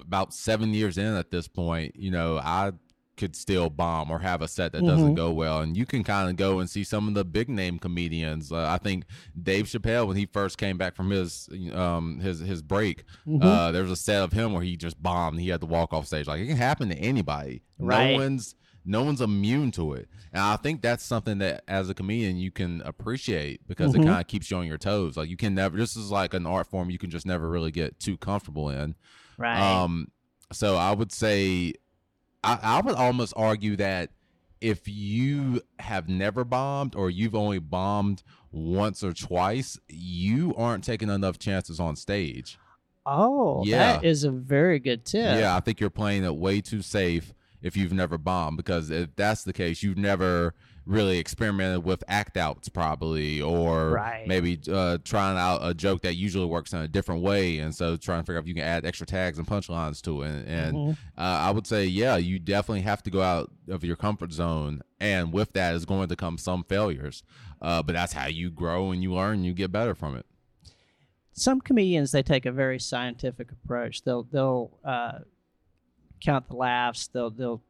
about 0.00 0.32
seven 0.32 0.72
years 0.72 0.96
in 0.98 1.14
at 1.14 1.30
this 1.30 1.48
point, 1.48 1.94
you 1.96 2.10
know, 2.10 2.38
I 2.38 2.72
could 3.16 3.36
still 3.36 3.68
bomb 3.68 4.10
or 4.10 4.18
have 4.20 4.40
a 4.40 4.48
set 4.48 4.72
that 4.72 4.82
doesn't 4.82 5.12
Mhm. 5.12 5.16
go 5.16 5.30
well, 5.30 5.60
and 5.60 5.76
you 5.76 5.84
can 5.84 6.02
kind 6.02 6.30
of 6.30 6.36
go 6.36 6.58
and 6.58 6.70
see 6.70 6.82
some 6.84 7.06
of 7.06 7.12
the 7.12 7.24
big 7.24 7.50
name 7.50 7.78
comedians. 7.78 8.50
Uh, 8.50 8.66
I 8.66 8.78
think 8.78 9.04
Dave 9.42 9.66
Chappelle, 9.66 10.06
when 10.06 10.16
he 10.16 10.24
first 10.24 10.56
came 10.56 10.78
back 10.78 10.96
from 10.96 11.10
his 11.10 11.46
um 11.74 12.20
his 12.20 12.40
his 12.40 12.62
break, 12.62 13.04
Mhm. 13.26 13.42
uh, 13.44 13.72
there 13.72 13.82
was 13.82 13.90
a 13.92 13.96
set 13.96 14.22
of 14.22 14.32
him 14.32 14.54
where 14.54 14.62
he 14.62 14.74
just 14.74 15.02
bombed. 15.02 15.38
He 15.38 15.48
had 15.50 15.60
to 15.60 15.66
walk 15.66 15.92
off 15.92 16.06
stage. 16.06 16.26
Like 16.28 16.40
it 16.40 16.46
can 16.46 16.56
happen 16.56 16.88
to 16.88 16.96
anybody. 16.96 17.60
Right. 17.78 18.12
No 18.16 18.20
one's 18.24 18.54
no 18.84 19.02
one's 19.02 19.20
immune 19.20 19.70
to 19.72 19.92
it. 19.94 20.08
And 20.32 20.42
I 20.42 20.56
think 20.56 20.80
that's 20.82 21.04
something 21.04 21.38
that 21.38 21.62
as 21.68 21.90
a 21.90 21.94
comedian 21.94 22.36
you 22.36 22.50
can 22.50 22.80
appreciate 22.82 23.66
because 23.68 23.92
Mhm. 23.92 24.02
it 24.02 24.06
kind 24.06 24.20
of 24.20 24.26
keeps 24.26 24.50
you 24.50 24.56
on 24.56 24.66
your 24.66 24.78
toes. 24.78 25.16
Like 25.16 25.28
you 25.28 25.36
can 25.36 25.54
never 25.54 25.76
this 25.76 25.96
is 25.96 26.10
like 26.10 26.34
an 26.34 26.46
art 26.46 26.66
form 26.68 26.88
you 26.90 26.98
can 26.98 27.10
just 27.10 27.26
never 27.26 27.48
really 27.48 27.70
get 27.70 27.98
too 28.00 28.16
comfortable 28.16 28.68
in. 28.70 28.94
right. 29.38 29.58
Um 29.60 30.08
so 30.52 30.76
I 30.76 30.92
would 30.92 31.12
say 31.12 31.74
I, 32.42 32.58
I 32.62 32.80
would 32.80 32.94
almost 32.94 33.34
argue 33.36 33.76
that 33.76 34.10
if 34.60 34.86
you 34.88 35.62
have 35.78 36.08
never 36.08 36.44
bombed 36.44 36.94
or 36.94 37.10
you've 37.10 37.34
only 37.34 37.58
bombed 37.58 38.22
once 38.52 39.02
or 39.02 39.12
twice, 39.12 39.78
you 39.88 40.54
aren't 40.56 40.84
taking 40.84 41.08
enough 41.08 41.38
chances 41.38 41.78
on 41.80 41.96
stage. 41.96 42.58
oh, 43.06 43.62
yeah. 43.64 43.94
that 43.94 44.04
is 44.04 44.24
a 44.24 44.30
very 44.30 44.78
good 44.78 45.04
tip. 45.06 45.38
Yeah, 45.38 45.56
I 45.56 45.60
think 45.60 45.80
you're 45.80 45.88
playing 45.90 46.24
it 46.24 46.36
way 46.36 46.60
too 46.60 46.82
safe 46.82 47.32
if 47.62 47.76
you've 47.76 47.92
never 47.92 48.16
bombed 48.18 48.56
because 48.56 48.90
if 48.90 49.14
that's 49.16 49.44
the 49.44 49.52
case, 49.52 49.82
you've 49.82 49.98
never 49.98 50.54
really 50.86 51.18
experimented 51.18 51.84
with 51.84 52.02
act 52.08 52.36
outs 52.36 52.68
probably 52.68 53.40
or 53.40 53.90
Right. 53.92 54.26
maybe 54.26 54.58
uh, 54.72 54.98
trying 55.04 55.36
out 55.36 55.60
a 55.62 55.74
joke 55.74 56.00
that 56.02 56.14
usually 56.14 56.46
works 56.46 56.72
in 56.72 56.80
a 56.80 56.88
different 56.88 57.22
way 57.22 57.58
and 57.58 57.72
so 57.74 57.96
trying 57.96 58.20
to 58.20 58.24
figure 58.24 58.38
out 58.38 58.42
if 58.44 58.48
you 58.48 58.54
can 58.54 58.64
add 58.64 58.84
extra 58.86 59.06
tags 59.06 59.38
and 59.38 59.46
punchlines 59.46 60.00
to 60.02 60.22
it 60.22 60.46
and 60.48 60.76
Mhm. 60.76 60.92
uh, 61.18 61.20
I 61.20 61.50
would 61.50 61.66
say 61.66 61.84
yeah 61.84 62.16
you 62.16 62.38
definitely 62.38 62.80
have 62.80 63.02
to 63.04 63.10
go 63.10 63.20
out 63.22 63.52
of 63.68 63.84
your 63.84 63.94
comfort 63.94 64.32
zone 64.32 64.80
and 64.98 65.32
with 65.32 65.52
that 65.52 65.74
is 65.74 65.84
going 65.84 66.08
to 66.08 66.16
come 66.16 66.38
some 66.38 66.64
failures 66.64 67.22
uh, 67.60 67.82
but 67.82 67.92
that's 67.92 68.14
how 68.14 68.26
you 68.26 68.50
grow 68.50 68.90
and 68.90 69.02
you 69.02 69.12
learn 69.12 69.34
and 69.36 69.46
you 69.46 69.52
get 69.52 69.70
better 69.70 69.94
from 69.94 70.16
it 70.16 70.24
some 71.32 71.60
comedians 71.60 72.10
they 72.10 72.22
take 72.22 72.46
a 72.46 72.52
very 72.52 72.78
scientific 72.80 73.52
approach. 73.52 74.02
They'll 74.02 74.24
they'll 74.24 74.78
uh, 74.84 75.20
count 76.20 76.48
the 76.48 76.56
laughs. 76.56 77.08
They'll 77.08 77.30
they'll 77.30 77.62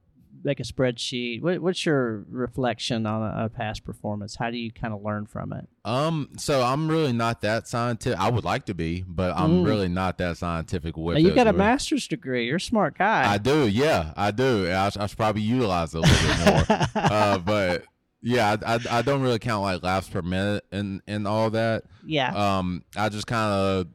make 0.45 0.61
a 0.61 0.63
spreadsheet. 0.63 1.43
What, 1.43 1.59
what's 1.61 1.85
your 1.85 2.25
reflection 2.31 3.05
on 3.05 3.21
a, 3.23 3.47
a 3.47 3.49
past 3.49 3.85
performance? 3.85 4.37
How 4.37 4.51
do 4.51 4.57
you 4.59 4.71
kind 4.71 4.95
of 4.95 5.03
learn 5.03 5.27
from 5.27 5.53
it? 5.53 5.69
Um, 5.85 6.31
so 6.39 6.63
I'm 6.63 6.89
really 6.89 7.13
not 7.13 7.41
that 7.43 7.67
scientific. 7.67 8.19
I 8.19 8.31
would 8.31 8.45
like 8.45 8.67
to 8.67 8.75
be, 8.75 9.05
but 9.07 9.37
I'm 9.37 9.63
Mm. 9.63 9.67
really 9.67 9.89
not 9.89 10.19
that 10.19 10.37
scientific 10.37 10.97
with 10.97 11.15
Now, 11.17 11.21
you 11.21 11.31
it. 11.31 11.35
got 11.35 11.49
a 11.49 11.53
master's 11.53 12.07
degree. 12.07 12.47
You're 12.47 12.57
a 12.57 12.61
smart 12.61 12.97
guy. 12.97 13.31
I 13.31 13.39
do, 13.39 13.67
yeah, 13.67 14.13
I 14.17 14.31
do. 14.31 14.71
I, 14.71 14.87
I 14.87 15.07
should 15.07 15.19
probably 15.19 15.43
utilize 15.43 15.95
it 15.95 15.99
a 15.99 16.01
little 16.03 16.29
bit 16.29 16.69
more. 16.69 16.79
uh, 16.95 17.39
but 17.39 17.85
yeah, 18.23 18.57
I, 18.65 18.75
I, 18.77 18.79
I 18.99 19.03
don't 19.03 19.23
really 19.23 19.41
count 19.41 19.63
like 19.65 19.83
laughs 19.83 20.09
per 20.09 20.23
minute 20.23 20.65
and 20.71 21.03
and 21.09 21.27
all 21.27 21.51
that. 21.51 21.83
yeah. 22.07 22.59
Um, 22.59 22.85
I 22.97 23.09
just 23.09 23.27
kind 23.27 23.53
of 23.53 23.87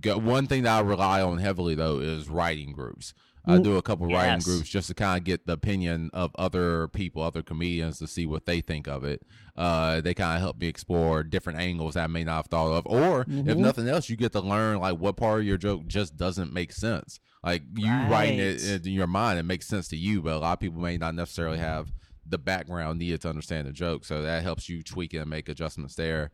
go. 0.00 0.18
One 0.18 0.46
thing 0.46 0.62
that 0.62 0.76
I 0.78 0.80
rely 0.82 1.20
on 1.20 1.38
heavily 1.38 1.74
though 1.74 1.98
is 1.98 2.28
writing 2.28 2.72
groups. 2.72 3.12
I 3.46 3.58
Mm, 3.58 3.62
do 3.64 3.76
a 3.76 3.82
couple 3.82 4.06
writing 4.06 4.32
groups 4.44 4.68
just 4.70 4.88
to 4.88 4.94
kind 4.94 5.18
of 5.18 5.24
get 5.24 5.46
the 5.46 5.52
opinion 5.52 6.10
of 6.14 6.30
other 6.36 6.88
people, 6.88 7.22
other 7.22 7.42
comedians, 7.42 7.98
to 7.98 8.06
see 8.06 8.24
what 8.24 8.46
they 8.46 8.60
think 8.62 8.86
of 8.88 9.04
it. 9.04 9.22
Uh, 9.54 10.00
they 10.00 10.14
kind 10.14 10.36
of 10.36 10.40
help 10.40 10.58
me 10.58 10.66
explore 10.66 11.22
different 11.22 11.58
angles 11.58 11.94
that 11.94 12.04
I 12.04 12.06
may 12.06 12.24
not 12.24 12.36
have 12.36 12.46
thought 12.46 12.72
of, 12.72 12.86
or 12.86 13.22
if 13.28 13.28
Mhm. 13.28 13.58
nothing 13.58 13.88
else, 13.88 14.08
you 14.08 14.16
get 14.16 14.32
to 14.32 14.40
learn 14.40 14.78
like 14.78 14.98
what 14.98 15.16
part 15.16 15.40
of 15.40 15.46
your 15.46 15.58
joke 15.58 15.86
just 15.86 16.16
doesn't 16.16 16.52
make 16.52 16.72
sense. 16.72 17.20
Like 17.42 17.62
you 17.76 18.04
writing 18.04 18.38
it 18.38 18.86
in 18.86 18.92
your 18.92 19.06
mind, 19.06 19.38
it 19.38 19.42
makes 19.44 19.66
sense 19.66 19.88
to 19.88 19.96
you, 19.96 20.22
but 20.22 20.34
a 20.34 20.38
lot 20.38 20.52
of 20.54 20.60
people 20.60 20.80
may 20.80 20.96
not 20.96 21.14
necessarily 21.14 21.58
have 21.58 21.92
the 22.26 22.38
background 22.38 22.98
needed 22.98 23.20
to 23.20 23.28
understand 23.28 23.68
the 23.68 23.72
joke. 23.72 24.06
So 24.06 24.22
that 24.22 24.42
helps 24.42 24.70
you 24.70 24.82
tweak 24.82 25.12
it 25.12 25.18
and 25.18 25.28
make 25.28 25.50
adjustments 25.50 25.94
there. 25.96 26.30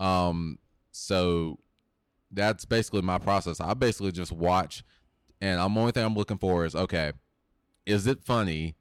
Um, 0.00 0.58
so 0.90 1.58
that's 2.30 2.64
basically 2.64 3.02
my 3.02 3.18
process. 3.18 3.60
I 3.60 3.74
basically 3.74 4.12
just 4.12 4.32
watch, 4.32 4.82
and 5.44 5.60
I'm 5.60 5.76
only 5.76 5.92
thing 5.92 6.02
I'm 6.02 6.14
looking 6.14 6.38
for 6.38 6.64
is 6.64 6.74
okay, 6.74 7.12
is 7.84 8.06
it 8.06 8.24
funny, 8.24 8.76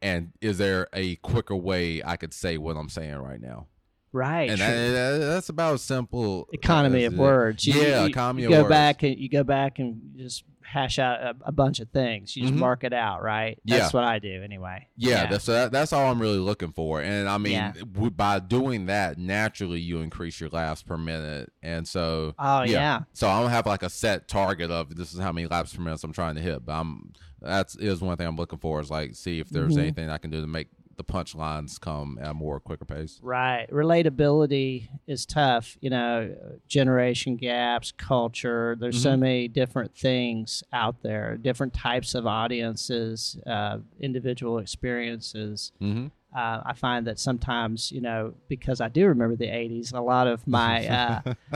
and 0.00 0.32
is 0.40 0.56
there 0.56 0.88
a 0.94 1.16
quicker 1.16 1.54
way 1.54 2.02
I 2.02 2.16
could 2.16 2.32
say 2.32 2.56
what 2.56 2.78
I'm 2.78 2.88
saying 2.88 3.18
right 3.18 3.40
now? 3.40 3.66
Right. 4.12 4.50
and 4.50 4.60
that, 4.60 5.18
that- 5.18 5.26
that's 5.26 5.48
about 5.48 5.74
as 5.74 5.82
simple. 5.82 6.48
economy 6.52 7.04
as 7.04 7.12
of 7.12 7.18
it- 7.18 7.22
words. 7.22 7.66
You, 7.66 7.74
yeah, 7.80 8.02
you- 8.02 8.08
economy 8.08 8.42
you 8.42 8.48
of 8.48 8.52
go 8.52 8.58
words. 8.62 8.70
back 8.70 9.02
and 9.02 9.18
you 9.18 9.28
go 9.28 9.44
back 9.44 9.78
and 9.78 10.00
just 10.16 10.44
hash 10.62 11.00
out 11.00 11.20
a, 11.20 11.34
a 11.46 11.50
bunch 11.52 11.80
of 11.80 11.88
things. 11.90 12.36
You 12.36 12.42
just 12.42 12.54
Mhm. 12.54 12.58
mark 12.58 12.84
it 12.84 12.92
out, 12.92 13.24
right? 13.24 13.58
Yeah. 13.64 13.78
That's 13.78 13.92
what 13.92 14.04
I 14.04 14.20
do 14.20 14.40
anyway. 14.44 14.86
Yeah, 14.96 15.26
that's 15.26 15.46
that, 15.46 15.72
that's 15.72 15.92
all 15.92 16.08
I'm 16.08 16.20
really 16.22 16.38
looking 16.38 16.70
for. 16.70 17.02
And 17.02 17.28
I 17.28 17.38
mean, 17.38 17.52
Yeah. 17.54 17.72
w- 17.72 18.10
by 18.12 18.38
doing 18.38 18.86
that, 18.86 19.18
naturally 19.18 19.80
you 19.80 19.98
increase 20.00 20.40
your 20.40 20.48
laughs 20.50 20.84
per 20.84 20.96
minute. 20.96 21.50
And 21.60 21.88
so 21.88 22.34
Oh 22.38 22.62
Yeah. 22.62 22.70
yeah. 22.70 23.00
So 23.14 23.28
I 23.28 23.40
don't 23.40 23.50
have 23.50 23.66
like 23.66 23.82
a 23.82 23.90
set 23.90 24.28
target 24.28 24.70
of 24.70 24.94
this 24.94 25.12
is 25.12 25.18
how 25.18 25.32
many 25.32 25.48
laps 25.48 25.74
per 25.74 25.82
minute 25.82 26.04
I'm 26.04 26.12
trying 26.12 26.36
to 26.36 26.40
hit. 26.40 26.64
But 26.64 26.74
I'm 26.74 27.14
that's 27.42 27.74
is 27.74 28.00
one 28.00 28.16
thing 28.16 28.28
I'm 28.28 28.36
looking 28.36 28.60
for 28.60 28.80
is 28.80 28.90
like 28.92 29.16
see 29.16 29.40
if 29.40 29.48
there's 29.50 29.74
Mhm. 29.74 29.80
anything 29.80 30.08
I 30.08 30.18
can 30.18 30.30
do 30.30 30.40
to 30.40 30.46
make 30.46 30.68
the 31.00 31.12
punchlines 31.12 31.80
come 31.80 32.18
at 32.20 32.30
a 32.30 32.34
more 32.34 32.60
quicker 32.60 32.84
pace. 32.84 33.18
Right. 33.22 33.66
Relatability 33.70 34.88
is 35.06 35.24
tough. 35.24 35.78
You 35.80 35.88
know, 35.88 36.34
generation 36.68 37.36
gaps, 37.36 37.90
culture. 37.96 38.76
There's 38.78 39.02
so 39.02 39.14
Mhm. 39.14 39.18
many 39.20 39.48
different 39.48 39.94
things 39.96 40.62
out 40.74 41.02
there, 41.02 41.38
different 41.38 41.72
types 41.72 42.14
of 42.14 42.26
audiences, 42.26 43.38
uh, 43.46 43.78
individual 43.98 44.58
experiences. 44.58 45.72
Mm-hmm. 45.80 46.08
Uh, 46.36 46.62
I 46.64 46.74
find 46.74 47.06
that 47.06 47.18
sometimes, 47.18 47.90
you 47.90 48.00
know, 48.02 48.34
because 48.48 48.80
I 48.80 48.88
do 48.88 49.06
remember 49.06 49.34
the 49.36 49.48
'80s, 49.48 49.92
a 49.92 50.00
lot 50.00 50.26
of 50.28 50.46
my 50.46 50.86
uh, 50.86 51.20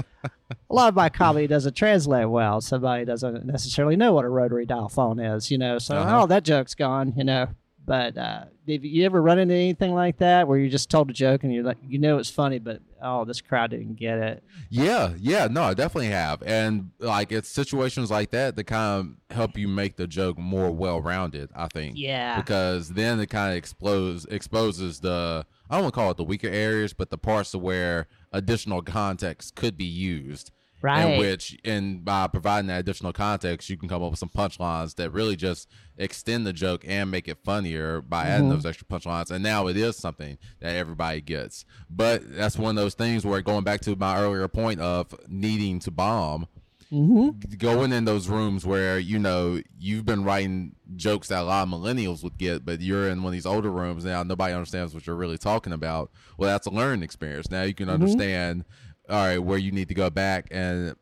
a 0.70 0.74
lot 0.74 0.88
of 0.88 0.94
my 0.96 1.08
comedy 1.10 1.46
doesn't 1.46 1.76
translate 1.76 2.28
well. 2.28 2.60
Somebody 2.60 3.04
doesn't 3.04 3.44
necessarily 3.44 3.94
know 3.94 4.14
what 4.14 4.24
a 4.24 4.28
rotary 4.28 4.66
dial 4.66 4.88
phone 4.88 5.20
is, 5.20 5.50
you 5.50 5.58
know. 5.58 5.78
So, 5.78 5.96
Uh-huh. 5.98 6.22
oh, 6.22 6.26
that 6.26 6.44
joke's 6.44 6.74
gone, 6.74 7.12
you 7.16 7.24
know. 7.24 7.48
But 7.86 8.16
uh, 8.16 8.44
have 8.68 8.84
you 8.84 9.04
ever 9.04 9.20
run 9.20 9.38
into 9.38 9.54
anything 9.54 9.94
like 9.94 10.18
that 10.18 10.48
where 10.48 10.58
you 10.58 10.70
just 10.70 10.88
told 10.90 11.10
a 11.10 11.12
joke 11.12 11.44
and 11.44 11.52
you're 11.52 11.64
like, 11.64 11.76
you 11.86 11.98
know, 11.98 12.16
it's 12.16 12.30
funny, 12.30 12.58
but 12.58 12.80
oh, 13.02 13.26
this 13.26 13.42
crowd 13.42 13.70
didn't 13.70 13.96
get 13.96 14.18
it? 14.18 14.42
Yeah, 14.70 15.12
yeah, 15.18 15.48
no, 15.50 15.64
I 15.64 15.74
definitely 15.74 16.08
have, 16.08 16.42
and 16.44 16.90
like 16.98 17.30
it's 17.30 17.48
situations 17.48 18.10
like 18.10 18.30
that 18.30 18.56
that 18.56 18.64
kind 18.64 19.16
of 19.30 19.36
help 19.36 19.58
you 19.58 19.68
make 19.68 19.96
the 19.96 20.06
joke 20.06 20.38
more 20.38 20.70
well-rounded. 20.70 21.50
I 21.54 21.68
think. 21.68 21.96
Yeah. 21.98 22.36
Because 22.40 22.88
then 22.90 23.20
it 23.20 23.26
kind 23.26 23.50
of 23.50 23.56
explodes 23.58 24.24
exposes 24.26 25.00
the 25.00 25.44
I 25.68 25.74
don't 25.74 25.84
want 25.84 25.94
to 25.94 26.00
call 26.00 26.10
it 26.10 26.16
the 26.16 26.24
weaker 26.24 26.48
areas, 26.48 26.94
but 26.94 27.10
the 27.10 27.18
parts 27.18 27.54
where 27.54 28.06
additional 28.32 28.80
context 28.82 29.54
could 29.54 29.76
be 29.76 29.84
used. 29.84 30.50
Right. 30.84 31.14
In 31.14 31.18
which, 31.18 31.58
and 31.64 32.04
by 32.04 32.26
providing 32.26 32.66
that 32.66 32.80
additional 32.80 33.14
context, 33.14 33.70
you 33.70 33.78
can 33.78 33.88
come 33.88 34.02
up 34.02 34.10
with 34.10 34.18
some 34.18 34.28
punchlines 34.28 34.96
that 34.96 35.12
really 35.12 35.34
just 35.34 35.66
extend 35.96 36.46
the 36.46 36.52
joke 36.52 36.84
and 36.86 37.10
make 37.10 37.26
it 37.26 37.38
funnier 37.42 38.02
by 38.02 38.24
adding 38.24 38.48
mm-hmm. 38.48 38.56
those 38.56 38.66
extra 38.66 38.86
punchlines. 38.86 39.30
And 39.30 39.42
now 39.42 39.66
it 39.66 39.78
is 39.78 39.96
something 39.96 40.36
that 40.60 40.76
everybody 40.76 41.22
gets. 41.22 41.64
But 41.88 42.36
that's 42.36 42.58
one 42.58 42.76
of 42.76 42.84
those 42.84 42.92
things 42.92 43.24
where 43.24 43.40
going 43.40 43.64
back 43.64 43.80
to 43.80 43.96
my 43.96 44.18
earlier 44.18 44.46
point 44.46 44.78
of 44.78 45.14
needing 45.26 45.78
to 45.78 45.90
bomb, 45.90 46.48
mm-hmm. 46.92 47.30
going 47.56 47.90
in 47.90 48.04
those 48.04 48.28
rooms 48.28 48.66
where 48.66 48.98
you 48.98 49.18
know 49.18 49.62
you've 49.78 50.04
been 50.04 50.22
writing 50.22 50.74
jokes 50.96 51.28
that 51.28 51.40
a 51.40 51.44
lot 51.44 51.62
of 51.62 51.70
millennials 51.70 52.22
would 52.22 52.36
get, 52.36 52.66
but 52.66 52.82
you're 52.82 53.08
in 53.08 53.22
one 53.22 53.30
of 53.30 53.32
these 53.32 53.46
older 53.46 53.70
rooms 53.70 54.04
now. 54.04 54.22
Nobody 54.22 54.52
understands 54.52 54.92
what 54.92 55.06
you're 55.06 55.16
really 55.16 55.38
talking 55.38 55.72
about. 55.72 56.10
Well, 56.36 56.50
that's 56.50 56.66
a 56.66 56.70
learning 56.70 57.02
experience. 57.02 57.50
Now 57.50 57.62
you 57.62 57.72
can 57.72 57.86
mm-hmm. 57.86 57.94
understand, 57.94 58.66
all 59.08 59.26
right, 59.26 59.38
where 59.38 59.58
you 59.58 59.70
need 59.72 59.88
to 59.88 59.94
go 59.94 60.10
back 60.10 60.48
and 60.50 60.94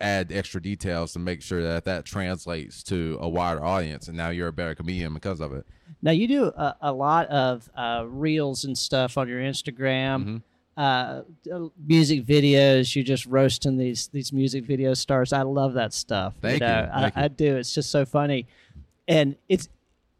add 0.00 0.32
extra 0.32 0.60
details 0.60 1.12
to 1.12 1.18
make 1.18 1.40
sure 1.40 1.62
that 1.62 1.84
that 1.84 2.04
translates 2.04 2.82
to 2.82 3.16
a 3.20 3.28
wider 3.28 3.64
audience. 3.64 4.08
And 4.08 4.16
now 4.16 4.30
you're 4.30 4.48
a 4.48 4.52
better 4.52 4.74
comedian 4.74 5.14
because 5.14 5.40
of 5.40 5.52
it. 5.52 5.64
Now 6.02 6.10
you 6.10 6.28
do 6.28 6.44
a, 6.46 6.76
a 6.80 6.92
lot 6.92 7.26
of 7.28 7.68
uh, 7.76 8.04
reels 8.06 8.64
and 8.64 8.76
stuff 8.76 9.16
on 9.16 9.28
your 9.28 9.40
Instagram, 9.40 10.42
uh, 10.76 11.22
uh, 11.52 11.68
music 11.86 12.24
videos. 12.26 12.94
You're 12.94 13.04
just 13.04 13.26
roasting 13.26 13.78
these 13.78 14.08
these 14.08 14.32
music 14.32 14.64
video 14.64 14.94
stars. 14.94 15.32
I 15.32 15.42
love 15.42 15.74
that 15.74 15.92
stuff. 15.92 16.34
Thank 16.42 16.60
know, 16.60 16.66
you. 16.66 16.90
I, 16.92 17.06
you. 17.06 17.12
I 17.14 17.28
do. 17.28 17.56
It's 17.56 17.74
just 17.74 17.90
so 17.90 18.04
funny, 18.04 18.46
and 19.06 19.36
it's 19.48 19.68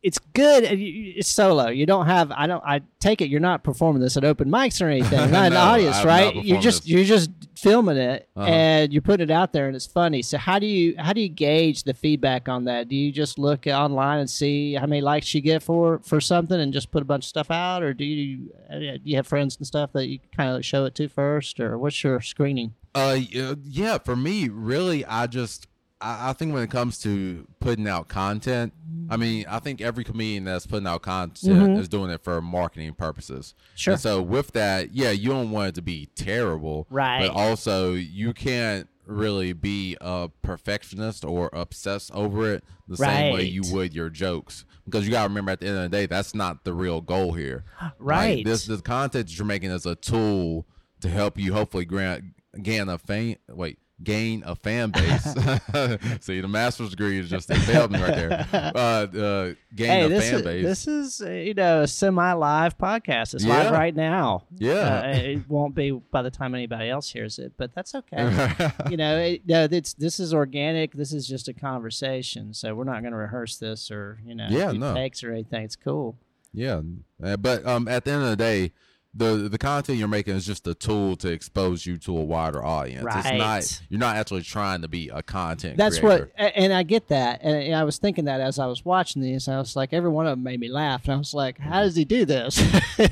it's 0.04 0.18
good. 0.34 0.62
and 0.64 0.78
you- 0.80 0.86
you- 0.92 1.12
It's 1.16 1.28
solo. 1.28 1.68
You 1.68 1.86
don't 1.86 2.06
have. 2.06 2.30
I 2.30 2.46
don't. 2.46 2.62
I 2.64 2.82
take 3.00 3.20
it 3.20 3.28
you're 3.30 3.40
not 3.40 3.64
performing 3.64 4.00
this 4.02 4.16
at 4.16 4.24
open 4.24 4.48
mics 4.50 4.80
or 4.80 4.88
anything. 4.88 5.30
Not 5.32 5.52
No, 5.52 5.58
audience, 5.58 6.04
right? 6.04 6.34
You're 6.44 6.60
just 6.60 6.82
this. 6.82 6.90
you're 6.90 7.04
just 7.04 7.30
filming 7.56 7.96
it 7.96 8.28
Uh-huh. 8.36 8.46
and 8.46 8.92
you're 8.92 9.00
putting 9.02 9.28
it 9.28 9.32
out 9.32 9.52
there 9.52 9.66
and 9.66 9.74
it's 9.76 9.86
funny. 9.86 10.20
So 10.22 10.36
how 10.38 10.58
do 10.58 10.66
you 10.66 10.94
how 10.98 11.12
do 11.12 11.20
you 11.20 11.28
gauge 11.28 11.82
the 11.84 11.94
feedback 11.94 12.48
on 12.48 12.64
that? 12.64 12.88
Do 12.88 12.96
you 12.96 13.10
just 13.12 13.38
look 13.38 13.66
online 13.66 14.20
and 14.20 14.30
see 14.30 14.74
how 14.74 14.86
many 14.86 15.00
likes 15.00 15.34
you 15.34 15.40
get 15.40 15.62
for 15.62 15.98
for 16.04 16.20
something 16.20 16.60
and 16.60 16.72
just 16.72 16.90
put 16.90 17.02
a 17.02 17.06
bunch 17.06 17.24
of 17.24 17.28
stuff 17.28 17.50
out, 17.50 17.82
or 17.82 17.92
do 17.94 18.04
you 18.04 18.50
uh, 18.70 18.78
do 18.78 19.00
you 19.04 19.16
have 19.16 19.26
friends 19.26 19.56
and 19.56 19.66
stuff 19.66 19.92
that 19.94 20.06
you 20.08 20.18
kind 20.36 20.54
of 20.56 20.64
show 20.64 20.84
it 20.84 20.94
to 20.96 21.08
first, 21.08 21.58
or 21.60 21.78
what's 21.78 22.02
your 22.04 22.20
screening? 22.20 22.74
Uh, 22.94 23.18
yeah, 23.64 23.98
for 23.98 24.14
me, 24.14 24.48
really, 24.48 25.04
I 25.04 25.26
just, 25.26 25.66
I, 26.00 26.30
I 26.30 26.32
think 26.32 26.54
when 26.54 26.62
it 26.62 26.70
comes 26.70 27.00
to 27.00 27.44
putting 27.58 27.88
out 27.88 28.06
content, 28.06 28.72
I 29.10 29.16
mean, 29.16 29.44
I 29.48 29.58
think 29.58 29.80
every 29.80 30.04
comedian 30.04 30.44
that's 30.44 30.66
putting 30.66 30.86
out 30.86 31.02
content 31.02 31.38
mm-hmm. 31.42 31.80
is 31.80 31.88
doing 31.88 32.10
it 32.10 32.22
for 32.22 32.40
marketing 32.40 32.94
purposes. 32.94 33.54
Sure. 33.74 33.92
And 33.92 34.00
so 34.00 34.22
with 34.22 34.52
that, 34.52 34.94
yeah, 34.94 35.10
you 35.10 35.30
don't 35.30 35.50
want 35.50 35.68
it 35.68 35.74
to 35.76 35.82
be 35.82 36.08
terrible, 36.14 36.86
Right. 36.90 37.26
But 37.26 37.30
also, 37.30 37.92
you 37.92 38.32
can't 38.32 38.88
really 39.06 39.52
be 39.52 39.96
a 40.00 40.30
perfectionist 40.42 41.24
or 41.24 41.50
obsess 41.52 42.10
over 42.14 42.54
it 42.54 42.64
the 42.88 42.96
same 42.96 43.34
way 43.34 43.42
you 43.44 43.62
would 43.72 43.94
your 43.94 44.10
jokes. 44.10 44.64
Because 44.84 45.06
you 45.06 45.10
gotta 45.10 45.28
remember, 45.28 45.52
at 45.52 45.60
the 45.60 45.66
end 45.66 45.76
of 45.76 45.82
the 45.82 45.88
day, 45.88 46.06
that's 46.06 46.34
not 46.34 46.64
the 46.64 46.72
real 46.74 47.00
goal 47.00 47.32
here. 47.32 47.64
Right. 47.98 48.38
Like, 48.38 48.46
this 48.46 48.66
the 48.66 48.78
content 48.78 49.28
that 49.28 49.38
you're 49.38 49.46
making 49.46 49.70
is 49.70 49.86
a 49.86 49.94
tool 49.94 50.66
to 51.00 51.08
help 51.08 51.38
you 51.38 51.52
hopefully 51.52 51.84
grant 51.84 52.24
gain 52.62 52.88
a 52.88 52.98
fame 52.98 53.36
wait 53.48 53.78
gain 54.02 54.42
a 54.44 54.56
fan 54.56 54.90
base. 54.90 55.22
See, 56.20 56.40
the 56.40 56.48
master's 56.48 56.90
degree 56.90 57.18
is 57.20 57.30
just 57.30 57.48
failed 57.52 57.92
me 57.92 58.00
right 58.02 58.14
there. 58.14 58.46
Uh, 58.74 58.78
uh, 58.78 59.54
gain 59.74 59.88
Hey, 59.88 60.04
a 60.04 60.08
this 60.08 60.24
fan 60.24 60.34
is 60.34 60.42
base. 60.42 60.64
this 60.64 60.88
is 60.88 61.20
uh, 61.22 61.30
you 61.30 61.54
know 61.54 61.82
a 61.82 61.86
semi 61.86 62.32
live 62.32 62.76
podcast. 62.76 63.34
It's 63.34 63.44
live 63.44 63.70
right 63.70 63.94
now. 63.94 64.44
Yeah. 64.56 65.02
Uh, 65.04 65.16
it 65.18 65.48
won't 65.48 65.74
be 65.74 65.90
by 65.92 66.22
the 66.22 66.30
time 66.30 66.54
anybody 66.54 66.90
else 66.90 67.10
hears 67.12 67.38
it, 67.38 67.52
but 67.56 67.74
that's 67.74 67.94
okay. 67.94 68.56
you 68.90 68.96
know, 68.96 69.16
it, 69.18 69.42
no, 69.46 69.68
it's 69.70 69.94
this 69.94 70.18
is 70.18 70.34
organic. 70.34 70.92
This 70.92 71.12
is 71.12 71.26
just 71.28 71.46
a 71.48 71.52
conversation, 71.54 72.52
so 72.54 72.74
we're 72.74 72.84
not 72.84 73.00
going 73.02 73.12
to 73.12 73.18
rehearse 73.18 73.56
this 73.56 73.90
or 73.90 74.18
you 74.26 74.34
know 74.34 74.48
Yeah, 74.50 74.72
no. 74.72 74.94
takes 74.94 75.22
or 75.22 75.30
anything. 75.32 75.62
It's 75.64 75.76
cool. 75.76 76.16
yeah, 76.52 76.80
Uh, 77.22 77.36
but 77.36 77.64
um, 77.66 77.86
at 77.88 78.04
the 78.04 78.10
end 78.12 78.22
of 78.24 78.30
the 78.30 78.36
day. 78.36 78.72
The, 79.16 79.48
the 79.48 79.58
content 79.58 79.98
you're 79.98 80.08
making 80.08 80.34
is 80.34 80.44
just 80.44 80.66
a 80.66 80.74
tool 80.74 81.14
to 81.18 81.28
expose 81.30 81.86
you 81.86 81.96
to 81.98 82.18
a 82.18 82.24
wider 82.24 82.64
audience. 82.64 83.06
It's 83.06 83.24
Right. 83.26 83.38
not 83.38 83.80
you're 83.88 84.00
not 84.00 84.16
actually 84.16 84.42
trying 84.42 84.82
to 84.82 84.88
be 84.88 85.08
a 85.08 85.22
content. 85.22 85.76
That's 85.76 86.00
creator. 86.00 86.32
what, 86.36 86.52
and 86.56 86.72
I 86.72 86.82
get 86.82 87.06
that, 87.08 87.40
and 87.42 87.74
I 87.76 87.84
was 87.84 87.98
thinking 87.98 88.24
that 88.24 88.40
as 88.40 88.58
I 88.58 88.66
was 88.66 88.84
watching 88.84 89.22
these, 89.22 89.46
I 89.46 89.58
was 89.58 89.76
like, 89.76 89.92
every 89.92 90.10
one 90.10 90.26
of 90.26 90.32
them 90.32 90.42
made 90.42 90.58
me 90.58 90.68
laugh, 90.68 91.04
and 91.04 91.14
I 91.14 91.16
was 91.16 91.32
like, 91.32 91.58
how 91.58 91.82
does 91.82 91.94
he 91.94 92.04
do 92.04 92.24
this? 92.24 92.60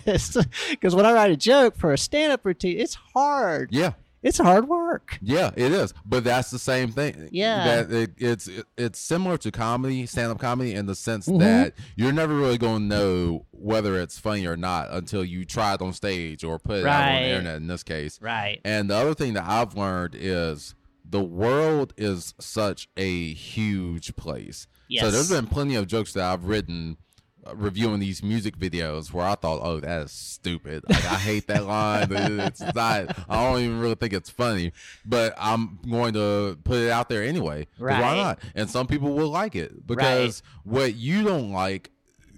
Because 0.71 0.95
when 0.95 1.07
I 1.07 1.13
write 1.13 1.31
a 1.31 1.37
joke 1.37 1.77
for 1.77 1.93
a 1.93 1.99
stand-up 1.99 2.45
routine, 2.45 2.79
it's 2.79 2.95
hard. 3.15 3.71
Yeah, 3.73 3.93
It's 4.23 4.39
hard 4.39 4.69
work. 4.69 5.19
Yeah, 5.21 5.51
it 5.57 5.73
is, 5.73 5.93
but 6.07 6.23
that's 6.25 6.51
the 6.51 6.59
same 6.59 6.93
thing. 6.93 7.29
Yeah. 7.33 7.65
that 7.83 7.93
it, 7.93 8.11
it's 8.19 8.47
it, 8.47 8.67
it's 8.79 8.99
similar 8.99 9.37
to 9.39 9.51
comedy, 9.51 10.07
stand-up 10.07 10.39
comedy, 10.39 10.75
in 10.75 10.87
the 10.87 10.95
sense 10.95 11.27
Mm-hmm. 11.27 11.39
that 11.41 11.75
you're 11.97 12.13
never 12.13 12.35
really 12.35 12.59
going 12.59 12.89
to 12.89 12.97
know 12.97 13.47
whether 13.51 13.99
it's 14.01 14.19
funny 14.19 14.47
or 14.47 14.57
not 14.57 14.91
until 14.93 15.25
you 15.25 15.45
try 15.45 15.75
it 15.75 15.83
on 15.83 15.93
stage 15.93 16.45
or 16.45 16.59
put 16.59 16.79
it 16.79 16.87
out 16.87 17.09
on 17.09 17.15
the 17.23 17.29
internet. 17.31 17.57
In 17.57 17.67
this 17.67 17.83
case, 17.83 18.21
Right. 18.23 18.61
and 18.65 18.89
the 18.91 18.95
other 18.97 19.15
thing 19.15 19.35
that 19.35 19.45
I've 19.45 19.77
learned 19.77 20.15
is 20.19 20.75
the 21.05 21.23
world 21.23 21.93
is 21.97 22.33
such 22.41 22.89
a 22.97 23.33
huge 23.35 24.15
place. 24.17 24.67
Yes. 24.89 25.05
So 25.05 25.11
there's 25.11 25.31
been 25.31 25.47
plenty 25.47 25.75
of 25.75 25.87
jokes 25.87 26.13
that 26.13 26.25
I've 26.25 26.45
written 26.45 26.97
reviewing 27.55 27.99
these 28.01 28.23
music 28.23 28.57
videos 28.57 29.13
where 29.13 29.27
I 29.27 29.35
thought, 29.35 29.61
oh, 29.63 29.81
that 29.81 30.03
is 30.03 30.13
stupid. 30.13 30.85
Like 30.89 31.05
I 31.05 31.17
hate 31.17 31.47
that 31.49 31.67
line. 31.67 32.09
It's 32.13 32.61
not. 32.75 33.19
I 33.29 33.43
don't 33.51 33.61
even 33.61 33.81
really 33.81 33.97
think 33.97 34.13
it's 34.13 34.31
funny. 34.31 34.73
But 35.05 35.35
I'm 35.39 35.79
going 35.89 36.15
to 36.15 36.59
put 36.65 36.79
it 36.79 36.91
out 36.91 37.09
there 37.09 37.23
anyway. 37.23 37.67
Right. 37.79 38.01
Why 38.01 38.15
not? 38.17 38.39
And 38.55 38.71
some 38.71 38.87
people 38.87 39.13
will 39.15 39.31
like 39.31 39.55
it 39.57 39.87
because 39.87 40.43
what 40.65 40.95
you 40.95 41.25
don't 41.25 41.53
like, 41.53 41.91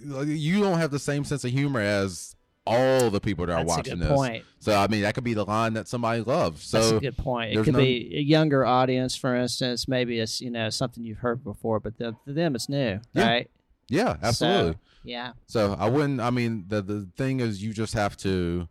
you 0.02 0.60
don't 0.60 0.78
have 0.78 0.90
the 0.90 0.98
same 0.98 1.24
sense 1.24 1.44
of 1.44 1.50
humor 1.50 1.80
as 1.80 2.34
all 2.66 3.10
the 3.10 3.20
people 3.20 3.44
that 3.44 3.52
are 3.52 3.56
That's 3.62 3.72
a 3.72 3.76
watching 3.76 3.98
good 3.98 4.08
this. 4.08 4.16
point. 4.16 4.44
So 4.60 4.74
I 4.74 4.86
mean, 4.88 5.02
that 5.02 5.14
could 5.14 5.24
be 5.24 5.34
the 5.34 5.44
line 5.44 5.74
that 5.74 5.86
somebody 5.86 6.22
loves. 6.22 6.64
So 6.64 6.78
That's 6.78 6.92
a 6.92 7.00
good 7.00 7.18
point. 7.18 7.52
It 7.52 7.62
could 7.62 7.74
no- 7.74 7.78
be 7.80 8.10
a 8.16 8.20
younger 8.20 8.64
audience, 8.64 9.14
for 9.16 9.36
instance. 9.36 9.86
Maybe 9.86 10.18
it's 10.18 10.40
you 10.40 10.50
know 10.50 10.70
something 10.70 11.04
you've 11.04 11.18
heard 11.18 11.44
before, 11.44 11.78
but 11.78 11.98
the, 11.98 12.16
to 12.26 12.32
them 12.32 12.54
it's 12.54 12.70
new, 12.70 13.00
Yeah. 13.12 13.28
right? 13.28 13.50
Yeah, 13.88 14.16
absolutely. 14.22 14.72
So, 14.72 14.78
yeah. 15.04 15.32
So 15.46 15.76
I 15.78 15.88
wouldn't. 15.88 16.20
I 16.20 16.30
mean, 16.30 16.64
the 16.68 16.82
the 16.82 17.08
thing 17.16 17.40
is, 17.40 17.62
you 17.62 17.72
just 17.72 17.94
have 17.94 18.16
to 18.18 18.68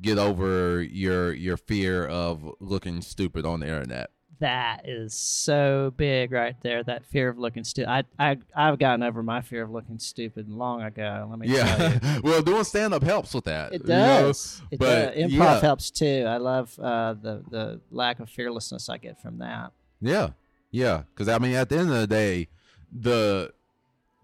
get 0.00 0.18
over 0.18 0.82
your 0.82 1.32
your 1.32 1.56
fear 1.56 2.06
of 2.06 2.48
looking 2.60 3.02
stupid 3.02 3.44
on 3.44 3.60
the 3.60 3.66
internet. 3.66 4.10
That 4.40 4.88
is 4.88 5.14
so 5.14 5.92
big 5.96 6.32
right 6.32 6.56
there. 6.62 6.82
That 6.82 7.06
fear 7.06 7.28
of 7.28 7.38
looking 7.38 7.64
stupid. 7.64 7.88
I, 7.88 8.04
I, 8.18 8.36
I've 8.54 8.78
gotten 8.78 9.02
over 9.02 9.22
my 9.22 9.40
fear 9.40 9.62
of 9.62 9.70
looking 9.70 9.98
stupid 9.98 10.48
long 10.48 10.82
ago. 10.82 11.26
Let 11.30 11.38
me 11.38 11.48
tell 11.48 11.92
you. 11.92 11.98
Yeah. 12.02 12.18
well, 12.22 12.42
doing 12.42 12.64
stand 12.64 12.92
up 12.92 13.04
helps 13.04 13.32
with 13.32 13.44
that. 13.44 13.72
It 13.72 13.82
you 13.82 13.88
know? 13.88 14.22
does. 14.26 14.60
it 14.70 14.78
but, 14.80 15.14
does. 15.14 15.24
Improv 15.24 15.30
yeah. 15.30 15.60
helps 15.60 15.90
too. 15.90 16.24
I 16.26 16.38
love 16.38 16.76
uh, 16.78 17.14
the 17.14 17.44
the 17.48 17.80
lack 17.90 18.20
of 18.20 18.28
fearlessness 18.28 18.88
I 18.88 18.98
get 18.98 19.20
from 19.20 19.38
that. 19.38 19.72
Yeah, 20.00 20.30
yeah. 20.70 21.04
Because 21.14 21.28
I 21.28 21.38
mean, 21.38 21.54
at 21.54 21.68
the 21.68 21.78
end 21.78 21.90
of 21.90 22.00
the 22.00 22.06
day, 22.06 22.48
the 22.92 23.52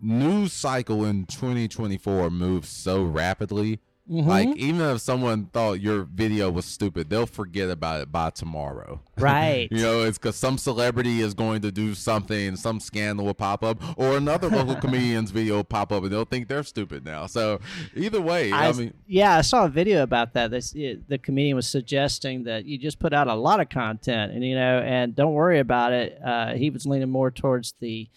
news 0.01 0.53
cycle 0.53 1.05
in 1.05 1.27
2024 1.27 2.31
moves 2.31 2.69
so 2.69 3.03
rapidly. 3.03 3.81
Mhm. 4.11 4.27
Like, 4.27 4.57
even 4.57 4.81
if 4.81 5.01
someone 5.01 5.47
thought 5.47 5.81
your 5.81 6.03
video 6.03 6.51
was 6.51 6.65
stupid, 6.65 7.09
they'll 7.09 7.27
forget 7.27 7.71
about 7.71 8.01
it 8.01 8.11
by 8.11 8.31
tomorrow. 8.31 9.01
Right. 9.17 9.69
You 9.81 9.83
know, 9.83 10.03
it's 10.03 10.19
because 10.19 10.35
some 10.35 10.59
celebrity 10.59 11.21
is 11.21 11.33
going 11.33 11.63
to 11.63 11.71
do 11.71 11.95
something, 11.95 12.57
some 12.57 12.81
scandal 12.81 13.27
will 13.27 13.35
pop 13.35 13.63
up, 13.63 13.81
or 13.97 14.17
another 14.17 14.49
local 14.49 14.75
comedian's 14.81 15.31
video 15.31 15.57
will 15.57 15.65
pop 15.65 15.93
up, 15.93 16.03
and 16.03 16.11
they'll 16.11 16.25
think 16.25 16.49
they're 16.49 16.65
stupid 16.65 17.05
now. 17.05 17.27
So 17.27 17.61
either 17.95 18.21
way, 18.21 18.51
I, 18.51 18.71
I, 18.71 18.73
mean, 18.73 18.95
yeah, 19.07 19.37
I 19.37 19.43
saw 19.43 19.67
a 19.67 19.69
video 19.69 20.03
about 20.03 20.35
that. 20.35 20.51
This 20.51 20.73
it, 20.75 21.09
the 21.09 21.19
comedian 21.19 21.55
was 21.55 21.69
suggesting 21.69 22.43
that 22.45 22.65
you 22.65 22.79
just 22.79 22.99
put 22.99 23.13
out 23.13 23.29
a 23.29 23.35
lot 23.35 23.61
of 23.61 23.69
content, 23.69 24.33
and 24.33 24.45
you 24.45 24.57
know, 24.57 24.81
and 24.81 25.15
don't 25.15 25.35
worry 25.35 25.61
about 25.61 25.93
it. 25.93 26.19
Uh, 26.25 26.55
he 26.55 26.69
was 26.71 26.85
leaning 26.85 27.11
more 27.11 27.31
towards 27.31 27.75
the, 27.79 28.09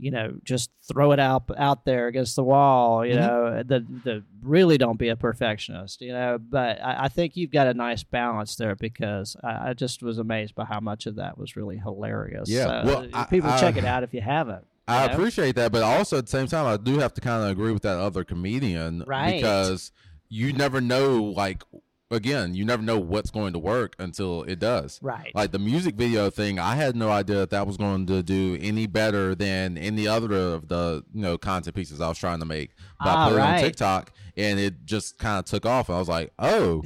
you 0.00 0.10
know, 0.10 0.32
just 0.44 0.70
throw 0.90 1.12
it 1.12 1.20
out 1.20 1.44
out 1.58 1.84
there 1.84 2.06
against 2.08 2.34
the 2.36 2.42
wall. 2.44 3.04
You 3.06 3.14
Mhm. 3.14 3.20
know, 3.20 3.62
the 3.62 3.80
the 4.04 4.24
really 4.42 4.78
don't 4.78 4.98
be 4.98 5.08
a 5.10 5.16
perfectionist. 5.16 6.00
You 6.00 6.12
know, 6.12 6.38
but 6.38 6.82
I, 6.82 7.04
I 7.04 7.08
think 7.08 7.36
you've 7.36 7.50
got 7.52 7.66
a 7.66 7.74
nice 7.74 8.02
balance 8.02 8.56
there 8.56 8.74
because 8.76 9.36
I, 9.44 9.70
I 9.70 9.72
just 9.74 10.02
was 10.02 10.18
amazed 10.18 10.54
by 10.54 10.64
how 10.64 10.80
much 10.80 11.06
of 11.06 11.16
that 11.16 11.36
was 11.38 11.54
really 11.56 11.76
hilarious. 11.78 12.48
Yeah, 12.48 12.64
So, 12.64 12.82
well, 12.86 12.98
uh, 13.12 13.18
I- 13.20 13.24
people 13.24 13.50
check 13.60 13.76
it 13.76 13.84
out 13.84 14.02
if 14.02 14.14
you 14.14 14.20
haven't. 14.22 14.64
I 14.88 15.06
know? 15.06 15.12
appreciate 15.12 15.54
that, 15.54 15.70
but 15.70 15.82
also 15.84 16.18
at 16.18 16.24
the 16.26 16.30
same 16.30 16.48
time, 16.48 16.66
I 16.66 16.76
do 16.76 16.98
have 16.98 17.14
to 17.14 17.20
kind 17.20 17.44
of 17.44 17.50
agree 17.50 17.72
with 17.72 17.82
that 17.82 17.98
other 17.98 18.24
comedian, 18.24 19.04
Right. 19.06 19.36
Because 19.36 19.92
you 20.28 20.52
never 20.52 20.80
know, 20.80 21.22
like 21.22 21.62
again, 22.10 22.54
you 22.54 22.64
never 22.64 22.82
know 22.82 22.98
what's 22.98 23.30
going 23.30 23.52
to 23.52 23.58
work 23.58 23.94
until 23.98 24.42
it 24.44 24.58
does. 24.58 24.98
Right. 25.02 25.32
Like 25.34 25.52
the 25.52 25.58
music 25.58 25.94
video 25.94 26.30
thing, 26.30 26.58
I 26.58 26.74
had 26.74 26.96
no 26.96 27.10
idea 27.10 27.36
that 27.36 27.50
that 27.50 27.66
was 27.66 27.76
going 27.76 28.06
to 28.06 28.22
do 28.22 28.58
any 28.60 28.86
better 28.86 29.34
than 29.34 29.78
any 29.78 30.06
other 30.06 30.34
of 30.54 30.68
the 30.68 31.04
you 31.14 31.22
know 31.22 31.38
content 31.38 31.74
pieces 31.76 32.00
I 32.00 32.08
was 32.08 32.18
trying 32.18 32.40
to 32.40 32.46
make. 32.46 32.70
But 32.98 33.08
Ah, 33.08 33.26
I 33.26 33.28
put 33.28 33.38
it 33.38 33.40
on 33.42 33.58
TikTok, 33.60 34.12
and 34.36 34.58
it 34.58 34.84
just 34.84 35.18
kind 35.18 35.38
of 35.38 35.44
took 35.44 35.64
off. 35.64 35.88
And 35.88 35.96
I 35.96 35.98
was 35.98 36.08
like, 36.08 36.32
oh, 36.38 36.78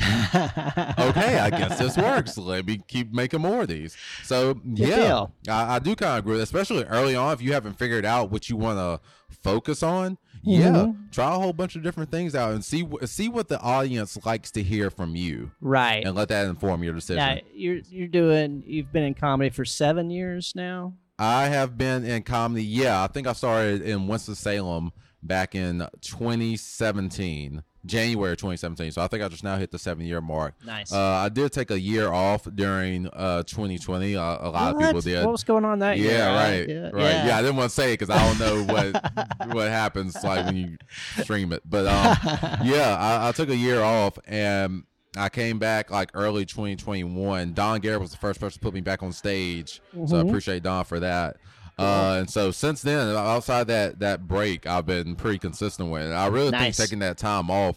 okay, 0.99 1.39
I 1.39 1.51
guess 1.51 1.79
this 1.79 1.97
works. 1.97 2.37
Let 2.37 2.67
me 2.67 2.83
keep 2.87 3.13
making 3.13 3.41
more 3.41 3.63
of 3.63 3.69
these. 3.69 3.97
So 4.23 4.61
yeah. 4.65 5.27
I, 5.49 5.77
I 5.77 5.79
do 5.79 5.97
kind 5.97 6.19
of 6.19 6.25
agree, 6.25 6.41
especially 6.41 6.85
early 6.85 7.17
on. 7.17 7.33
If 7.33 7.43
you 7.43 7.53
haven't 7.53 7.79
figured 7.79 8.05
out 8.05 8.31
what 8.31 8.49
you 8.49 8.57
want 8.57 8.79
to 8.79 9.01
focus 9.43 9.83
on, 9.83 10.19
Mm-hmm. 10.47 10.51
yeah, 10.51 10.93
try 11.11 11.35
a 11.35 11.39
whole 11.39 11.53
bunch 11.53 11.75
of 11.75 11.83
different 11.83 12.11
things 12.11 12.35
out 12.35 12.53
and 12.53 12.65
see 12.65 12.87
see 13.05 13.29
what 13.29 13.49
the 13.49 13.59
audience 13.61 14.19
likes 14.27 14.51
to 14.53 14.63
hear 14.63 14.91
from 14.91 15.17
you, 15.17 15.53
right. 15.61 16.05
and 16.05 16.15
let 16.15 16.29
that 16.29 16.47
inform 16.47 16.83
your 16.83 16.93
decision. 16.93 17.17
Now 17.17 17.39
you're 17.55 17.81
you're 17.89 18.09
doing. 18.09 18.63
You've 18.67 18.93
been 18.93 19.05
in 19.05 19.15
comedy 19.15 19.51
for 19.51 19.65
seven 19.65 20.11
years 20.11 20.53
now. 20.55 20.95
I 21.19 21.47
have 21.47 21.79
been 21.79 22.05
in 22.05 22.25
comedy. 22.25 22.65
Yeah, 22.65 23.03
I 23.03 23.07
think 23.07 23.27
I 23.27 23.33
started 23.33 23.83
in 23.83 24.07
Winston 24.07 24.35
Salem 24.35 24.93
back 25.23 25.55
in 25.55 25.87
2017, 26.01 27.63
January 27.87 28.37
2017. 28.37 28.93
So 28.93 29.03
I 29.03 29.07
think 29.09 29.23
I 29.23 29.29
just 29.29 29.45
now 29.45 29.57
hit 29.57 29.71
the 29.71 29.79
seven 29.79 30.07
year 30.07 30.21
mark. 30.21 30.55
Nice. 30.65 30.93
Uh, 30.93 30.99
I 31.01 31.29
did 31.29 31.53
take 31.53 31.71
a 31.71 31.79
year 31.79 32.13
off 32.13 32.45
during 32.55 33.09
uh, 33.09 33.43
2020. 33.45 34.17
Uh, 34.17 34.21
a 34.23 34.49
lot 34.51 34.75
of 34.75 34.81
people 34.81 35.01
did. 35.01 35.23
What 35.25 35.33
was 35.33 35.45
going 35.45 35.65
on 35.65 35.79
that 35.81 35.99
year? 35.99 36.13
yeah, 36.13 36.31
Uh, 36.31 36.35
right, 36.35 36.69
Yeah. 36.69 36.91
right. 36.93 37.27
Yeah. 37.27 37.37
I 37.39 37.43
didn't 37.43 37.57
want 37.57 37.71
to 37.71 37.75
say 37.75 37.93
it 37.93 37.99
because 38.01 38.11
I 38.11 38.27
don't 38.27 38.39
know 38.39 38.73
what 38.75 39.55
what 39.55 39.69
happens 39.69 40.15
like 40.25 40.47
when 40.47 40.57
you 40.57 40.77
stream 41.23 41.53
it. 41.53 41.63
But 41.69 41.87
um, 41.87 42.17
yeah, 42.67 42.97
I, 42.99 43.29
I 43.29 43.33
took 43.33 43.49
a 43.51 43.57
year 43.57 43.83
off 43.83 44.19
and 44.27 44.85
I 45.17 45.29
came 45.29 45.59
back 45.59 45.91
like 45.91 46.11
early 46.15 46.45
2021. 46.45 47.53
Don 47.53 47.81
Garrett 47.81 48.01
was 48.01 48.11
the 48.11 48.17
first 48.17 48.41
person 48.41 48.59
to 48.59 48.61
put 48.61 48.75
me 48.75 48.81
back 48.81 49.03
on 49.03 49.13
stage, 49.13 49.81
so 49.93 50.01
I 50.19 50.23
Mhm. 50.23 50.29
appreciate 50.29 50.63
Don 50.63 50.85
for 50.85 50.99
that. 51.01 51.37
Uh, 51.79 52.17
and 52.21 52.31
so 52.31 52.51
since 52.51 52.83
then, 52.83 53.09
outside 53.17 53.67
that 53.67 53.99
that 53.99 54.29
break, 54.29 54.67
I've 54.67 54.87
been 54.87 55.17
pretty 55.17 55.39
consistent 55.39 55.91
with 55.91 56.03
it. 56.09 56.13
I 56.13 56.27
really 56.29 56.51
Nice. 56.51 56.77
think 56.77 56.89
taking 56.89 56.99
that 57.01 57.19
time 57.19 57.51
off 57.51 57.77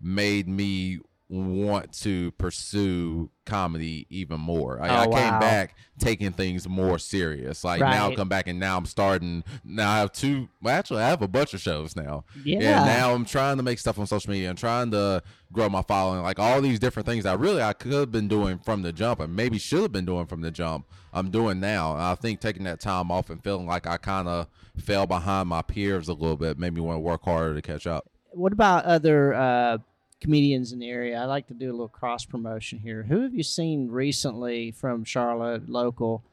made 0.00 0.48
me 0.48 1.00
want 1.32 1.90
to 2.00 2.30
pursue 2.32 3.30
comedy 3.46 4.06
even 4.10 4.38
more. 4.38 4.80
I, 4.82 4.88
I 4.88 5.06
Oh, 5.06 5.10
came 5.10 5.32
wow. 5.32 5.40
back 5.40 5.74
taking 5.98 6.30
things 6.32 6.68
more 6.68 6.98
serious. 6.98 7.64
Like 7.64 7.80
now, 7.80 8.08
Right. 8.08 8.16
come 8.16 8.28
back 8.28 8.46
and 8.48 8.60
now 8.60 8.76
I'm 8.76 8.84
starting. 8.84 9.42
Now 9.64 9.90
I 9.90 9.98
have 10.00 10.12
two. 10.12 10.48
Well, 10.60 10.76
actually, 10.78 11.02
I 11.02 11.08
have 11.08 11.22
a 11.22 11.28
bunch 11.28 11.54
of 11.54 11.60
shows 11.60 11.96
now. 11.96 12.24
Yeah. 12.44 12.58
And 12.58 12.86
now 12.86 13.14
I'm 13.14 13.24
trying 13.24 13.56
to 13.56 13.62
make 13.62 13.78
stuff 13.78 13.98
on 13.98 14.06
social 14.06 14.30
media 14.30 14.50
and 14.50 14.58
trying 14.58 14.90
to 14.90 15.22
grow 15.52 15.68
my 15.70 15.82
following. 15.82 16.22
Like 16.22 16.38
all 16.38 16.60
these 16.60 16.78
different 16.78 17.06
things 17.06 17.24
that 17.24 17.38
really 17.40 17.62
I 17.62 17.72
could 17.72 17.92
have 17.92 18.12
been 18.12 18.28
doing 18.28 18.58
from 18.58 18.82
the 18.82 18.92
jump 18.92 19.20
and 19.20 19.34
maybe 19.34 19.58
should 19.58 19.80
have 19.82 19.92
been 19.92 20.04
doing 20.06 20.26
from 20.26 20.42
the 20.42 20.50
jump. 20.50 20.86
I'm 21.14 21.30
doing 21.30 21.60
now. 21.60 21.94
And 21.94 22.02
I 22.02 22.14
think 22.14 22.40
taking 22.40 22.64
that 22.64 22.78
time 22.80 23.10
off 23.10 23.30
and 23.30 23.42
feeling 23.42 23.66
like 23.66 23.86
I 23.86 23.96
kind 23.96 24.28
of 24.28 24.48
fell 24.78 25.06
behind 25.06 25.48
my 25.48 25.62
peers 25.62 26.08
a 26.08 26.14
little 26.14 26.36
bit 26.36 26.58
made 26.58 26.74
me 26.74 26.80
want 26.82 26.96
to 26.96 27.00
work 27.00 27.22
harder 27.24 27.54
to 27.54 27.62
catch 27.62 27.86
up. 27.86 28.08
What 28.34 28.52
about 28.52 28.84
other 28.84 29.34
uh, 29.34 29.78
comedians 30.22 30.72
in 30.72 30.78
the 30.78 30.88
area? 30.88 31.20
I 31.20 31.24
like 31.26 31.48
to 31.48 31.54
do 31.54 31.68
a 31.70 31.72
little 31.72 31.88
cross 31.88 32.24
promotion 32.24 32.78
here. 32.78 33.02
Who 33.02 33.20
have 33.22 33.34
you 33.34 33.42
seen 33.42 33.88
recently 33.90 34.70
from 34.70 35.04
Charlotte 35.04 35.68
local 35.68 36.24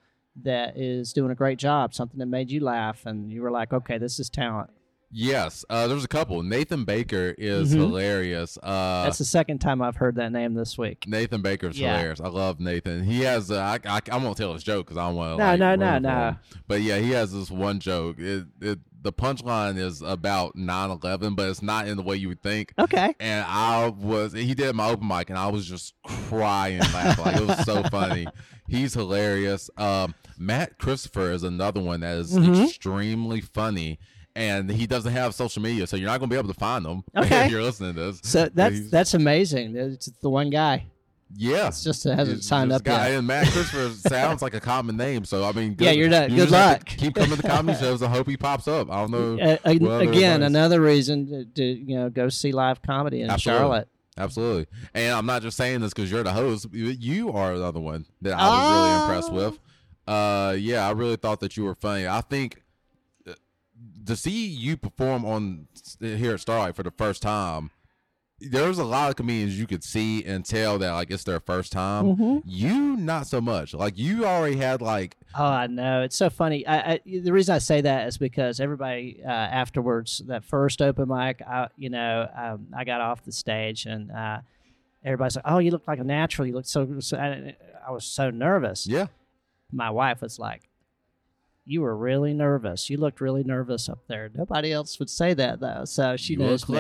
that 0.44 0.78
is 0.78 1.12
doing 1.12 1.32
a 1.32 1.36
great 1.36 1.60
job? 1.60 1.94
Something 1.94 2.20
that 2.20 2.28
made 2.28 2.52
you 2.52 2.62
laugh 2.64 3.06
and 3.06 3.32
you 3.32 3.42
were 3.42 3.52
like, 3.52 3.74
okay, 3.74 3.98
this 3.98 4.20
is 4.20 4.30
talent. 4.30 4.70
Yes, 5.12 5.66
uh, 5.72 5.88
there's 5.88 6.04
a 6.04 6.08
couple. 6.08 6.44
Nathan 6.44 6.86
Baker 6.86 7.34
is 7.36 7.74
Mhm. 7.74 7.78
hilarious. 7.78 8.60
Uh, 8.62 9.06
That's 9.06 9.18
the 9.18 9.26
second 9.26 9.58
time 9.58 9.82
I've 9.82 9.96
heard 9.96 10.14
that 10.18 10.32
name 10.32 10.54
this 10.54 10.78
week. 10.78 11.06
Nathan 11.08 11.42
Baker's 11.42 11.80
Yeah. 11.80 11.94
hilarious. 11.98 12.22
I 12.22 12.28
love 12.28 12.60
Nathan. 12.60 13.04
He 13.06 13.22
has. 13.22 13.50
Uh, 13.50 13.60
I, 13.60 13.80
I 13.98 14.02
I 14.12 14.18
won't 14.24 14.38
tell 14.38 14.54
his 14.54 14.62
joke 14.64 14.86
because 14.86 14.98
I 14.98 15.08
don't 15.08 15.16
want 15.16 15.32
to. 15.40 15.44
No, 15.44 15.50
like, 15.50 15.60
no, 15.60 15.76
no, 15.76 15.98
no. 15.98 16.28
him. 16.30 16.38
But 16.68 16.82
yeah, 16.84 17.00
he 17.00 17.10
has 17.10 17.34
this 17.34 17.50
one 17.50 17.80
joke. 17.80 18.20
It, 18.20 18.46
it 18.62 18.78
the 19.02 19.14
punchline 19.14 19.78
is 19.78 20.02
about 20.02 20.56
9/11, 20.56 21.36
but 21.36 21.50
it's 21.50 21.62
not 21.62 21.88
in 21.88 21.96
the 21.98 22.04
way 22.04 22.16
you 22.18 22.28
would 22.30 22.42
think. 22.42 22.74
Okay. 22.78 23.14
And 23.20 23.46
I 23.48 23.88
was. 23.88 24.34
He 24.34 24.54
did 24.54 24.76
my 24.76 24.90
open 24.90 25.08
mic, 25.08 25.30
and 25.30 25.40
I 25.40 25.48
was 25.48 25.66
just 25.68 25.94
crying 26.06 26.80
laughing. 26.80 27.26
Like 27.26 27.36
it 27.38 27.48
was 27.48 27.66
so 27.66 27.84
funny. 27.92 28.28
He's 28.68 28.94
hilarious. 28.94 29.70
Um, 29.78 30.14
Matt 30.38 30.78
Christopher 30.78 31.32
is 31.32 31.44
another 31.44 31.82
one 31.82 32.02
that 32.02 32.18
is 32.18 32.34
Mhm. 32.34 32.66
extremely 32.66 33.42
funny. 33.42 34.00
And 34.36 34.70
he 34.70 34.86
doesn't 34.88 35.12
have 35.12 35.34
social 35.36 35.62
media, 35.62 35.86
so 35.88 35.98
you're 35.98 36.06
not 36.08 36.20
going 36.20 36.30
to 36.30 36.34
be 36.34 36.38
able 36.38 36.54
to 36.54 36.60
find 36.60 36.86
him 36.86 37.04
Okay. 37.18 37.46
if 37.46 37.52
you're 37.52 37.64
listening 37.64 37.96
to 37.96 38.00
this. 38.12 38.22
So 38.24 38.48
that's 38.54 38.90
that's 38.90 39.14
amazing. 39.14 39.76
It's 39.76 40.06
the 40.22 40.30
one 40.30 40.50
guy. 40.50 40.86
Yeah, 41.36 41.68
It's 41.68 41.84
just 41.84 42.06
it 42.08 42.16
hasn't 42.16 42.38
He's 42.38 42.48
signed 42.48 42.72
up 42.72 42.84
guy. 42.84 43.10
yet. 43.10 43.18
And 43.20 43.28
Matt 43.28 43.48
Christopher 43.52 43.90
sounds 44.10 44.42
like 44.42 44.56
a 44.56 44.60
common 44.60 44.98
name, 44.98 45.26
so 45.26 45.44
I 45.44 45.52
mean, 45.52 45.76
Yeah, 45.80 45.92
you're 45.92 46.10
not- 46.10 46.32
you 46.32 46.38
good 46.38 46.50
just 46.50 46.56
have 46.56 46.80
to 46.86 46.92
luck. 46.92 46.98
Keep 46.98 47.16
coming 47.16 47.38
to 47.38 47.48
comedy 47.48 47.78
shows. 47.80 48.02
I 48.02 48.08
hope 48.10 48.28
he 48.28 48.36
pops 48.36 48.68
up. 48.68 48.90
I 48.92 49.02
don't 49.06 49.12
know. 49.12 49.40
Uh, 49.44 49.58
ag- 49.64 49.82
what 49.82 49.92
other 49.92 50.10
again, 50.10 50.42
another 50.44 50.82
reason 50.82 51.28
to, 51.28 51.46
to 51.46 51.64
you 51.64 51.96
know 51.98 52.10
go 52.10 52.30
see 52.30 52.52
live 52.52 52.82
comedy 52.82 53.22
in 53.22 53.30
Absolutely. 53.30 53.60
Charlotte. 53.62 53.88
Absolutely. 54.18 54.68
And 54.96 55.14
I'm 55.14 55.26
not 55.28 55.44
just 55.44 55.56
saying 55.56 55.82
this 55.82 55.94
because 55.94 56.12
you're 56.12 56.24
the 56.24 56.34
host. 56.34 56.68
You- 56.74 57.32
are 57.32 57.54
another 57.54 57.80
one 57.80 58.06
that 58.22 58.34
I 58.34 58.48
was 58.48 58.72
really 58.74 58.90
Oh. 58.90 59.04
impressed 59.04 59.32
with. 59.34 59.60
Uh, 60.08 60.56
yeah, 60.60 60.88
I 60.88 60.92
really 60.92 61.16
thought 61.16 61.40
that 61.42 61.56
you 61.56 61.64
were 61.64 61.76
funny. 61.76 62.08
I 62.08 62.22
think 62.22 62.64
uh, 63.28 63.34
to 64.08 64.16
see 64.16 64.48
you 64.48 64.76
perform 64.78 65.24
on 65.24 65.68
here 66.02 66.34
at 66.34 66.40
Starlight 66.40 66.76
for 66.76 66.82
the 66.84 66.90
first 66.92 67.22
time, 67.22 67.70
there's 68.42 68.78
a 68.80 68.84
lot 68.84 69.10
of 69.10 69.16
comedians 69.16 69.60
you 69.60 69.68
could 69.68 69.84
see 69.84 70.24
and 70.24 70.46
tell 70.46 70.78
that 70.80 70.92
like 70.94 71.12
it's 71.12 71.24
their 71.24 71.40
first 71.40 71.72
time. 71.72 72.16
Mhm. 72.16 72.42
You 72.46 72.96
not 72.98 73.28
so 73.28 73.42
much. 73.42 73.74
Like 73.74 73.98
you 73.98 74.26
already 74.26 74.56
had 74.58 74.82
like 74.82 75.18
Oh, 75.38 75.44
I 75.46 75.68
know. 75.68 76.02
It's 76.02 76.16
so 76.16 76.30
funny. 76.30 76.66
I, 76.66 76.94
I 76.94 77.00
the 77.06 77.32
reason 77.32 77.54
I 77.56 77.60
say 77.60 77.82
that 77.82 78.08
is 78.08 78.18
because 78.18 78.60
everybody 78.60 79.22
uh, 79.24 79.30
afterwards, 79.30 80.24
that 80.28 80.44
first 80.44 80.82
open 80.82 81.08
mic, 81.10 81.42
I, 81.42 81.68
you 81.78 81.90
know, 81.90 82.28
um, 82.36 82.68
I 82.76 82.84
got 82.84 83.02
off 83.02 83.24
the 83.24 83.32
stage 83.32 83.86
and 83.86 84.12
uh, 84.12 84.40
everybody's 85.04 85.36
like, 85.36 85.46
"Oh, 85.48 85.60
you 85.60 85.72
look 85.72 85.88
like 85.88 86.00
a 86.00 86.04
natural. 86.04 86.48
You 86.48 86.54
look 86.56 86.66
so." 86.66 87.00
so 87.00 87.18
I, 87.18 87.56
I 87.88 87.92
was 87.92 88.06
so 88.06 88.30
nervous. 88.32 88.88
yeah. 88.88 89.08
My 89.72 89.92
wife 89.92 90.22
was 90.22 90.40
like, 90.40 90.64
"You 91.66 91.82
were 91.82 91.96
really 91.96 92.34
nervous. 92.34 92.90
You 92.90 92.98
looked 92.98 93.22
really 93.22 93.44
nervous 93.44 93.88
up 93.88 94.00
there." 94.08 94.32
Nobody 94.34 94.72
else 94.74 94.98
would 94.98 95.10
say 95.12 95.36
that 95.36 95.60
though, 95.60 95.84
so 95.86 96.18
she 96.18 96.34
you 96.34 96.40
were 96.40 96.46
knows 96.48 96.68
me. 96.68 96.76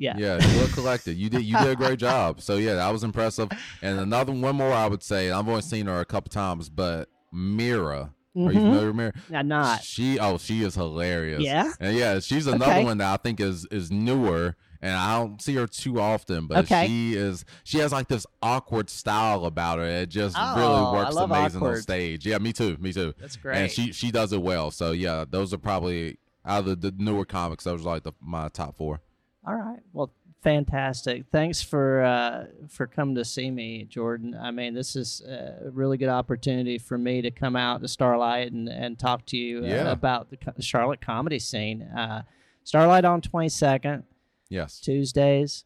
Yeah. 0.00 0.14
Yeah, 0.16 0.38
you 0.44 0.60
look 0.60 0.72
collected. 0.72 1.16
You 1.18 1.28
did 1.28 1.42
you 1.42 1.56
did 1.58 1.68
a 1.68 1.76
great 1.76 1.98
job. 2.08 2.40
So 2.40 2.56
yeah, 2.56 2.74
that 2.74 2.90
was 2.90 3.04
impressive. 3.04 3.48
And 3.82 4.00
another 4.00 4.32
one 4.32 4.56
more 4.56 4.72
I 4.72 4.86
would 4.86 5.02
say, 5.02 5.30
I've 5.30 5.46
only 5.48 5.62
seen 5.62 5.86
her 5.86 6.00
a 6.00 6.04
couple 6.04 6.30
times, 6.30 6.68
but 6.70 7.08
Mira. 7.32 8.14
Are 8.36 8.52
you 8.52 8.60
Mhm. 8.60 8.62
familiar 8.62 8.86
with 8.88 8.96
Mira? 8.96 9.12
I'm 9.34 9.48
not. 9.48 9.82
She 9.84 10.18
oh, 10.18 10.38
she 10.38 10.62
is 10.62 10.74
hilarious. 10.74 11.42
Yeah? 11.42 11.72
And 11.80 11.96
yeah, 11.96 12.20
she's 12.20 12.46
another 12.46 12.72
Okay. 12.72 12.84
one 12.84 12.98
that 12.98 13.12
I 13.12 13.16
think 13.22 13.40
is 13.40 13.66
is 13.70 13.90
newer 13.90 14.56
and 14.82 14.94
I 14.96 15.18
don't 15.18 15.42
see 15.42 15.54
her 15.56 15.66
too 15.66 16.00
often, 16.00 16.46
but 16.46 16.58
Okay. 16.64 16.86
she 16.86 17.14
is 17.14 17.44
she 17.64 17.78
has 17.80 17.92
like 17.92 18.08
this 18.08 18.26
awkward 18.40 18.88
style 18.88 19.44
about 19.44 19.78
her. 19.78 19.84
It 19.84 20.08
just 20.08 20.36
Oh, 20.38 20.56
really 20.56 20.92
works 20.96 21.16
amazing 21.16 21.60
on 21.60 21.66
awkward. 21.66 21.82
stage. 21.82 22.24
Yeah, 22.24 22.38
me 22.38 22.52
too. 22.52 22.76
Me 22.80 22.92
too. 22.92 23.12
That's 23.20 23.36
great. 23.36 23.56
And 23.58 23.70
she 23.70 23.92
she 23.92 24.10
does 24.10 24.32
it 24.32 24.40
well. 24.40 24.70
So 24.70 24.92
yeah, 24.92 25.24
those 25.28 25.52
are 25.52 25.58
probably 25.58 26.16
out 26.46 26.60
of 26.66 26.80
the, 26.80 26.90
the 26.90 26.94
newer 27.02 27.26
comics, 27.26 27.64
those 27.64 27.82
are 27.84 27.88
like 27.90 28.04
the, 28.04 28.12
my 28.20 28.48
top 28.48 28.76
four. 28.78 29.00
All 29.46 29.54
right. 29.54 29.80
Well, 29.92 30.10
fantastic. 30.42 31.24
Thanks 31.32 31.62
for 31.62 32.02
uh, 32.02 32.46
for 32.68 32.86
coming 32.86 33.14
to 33.16 33.24
see 33.24 33.50
me, 33.50 33.84
Jordan. 33.84 34.36
I 34.40 34.50
mean, 34.50 34.74
this 34.74 34.96
is 34.96 35.22
a 35.22 35.70
really 35.70 35.96
good 35.96 36.08
opportunity 36.08 36.78
for 36.78 36.98
me 36.98 37.22
to 37.22 37.30
come 37.30 37.56
out 37.56 37.80
to 37.82 37.88
Starlight 37.88 38.52
and, 38.52 38.68
and 38.68 38.98
talk 38.98 39.26
to 39.26 39.36
you 39.36 39.58
uh, 39.64 39.68
Yeah. 39.68 39.90
about 39.90 40.28
the 40.30 40.62
Charlotte 40.62 41.00
comedy 41.00 41.38
scene. 41.38 41.82
Uh, 41.82 42.22
Starlight 42.64 43.04
on 43.04 43.20
22nd, 43.22 44.02
Yes. 44.48 44.78
Tuesdays. 44.80 45.64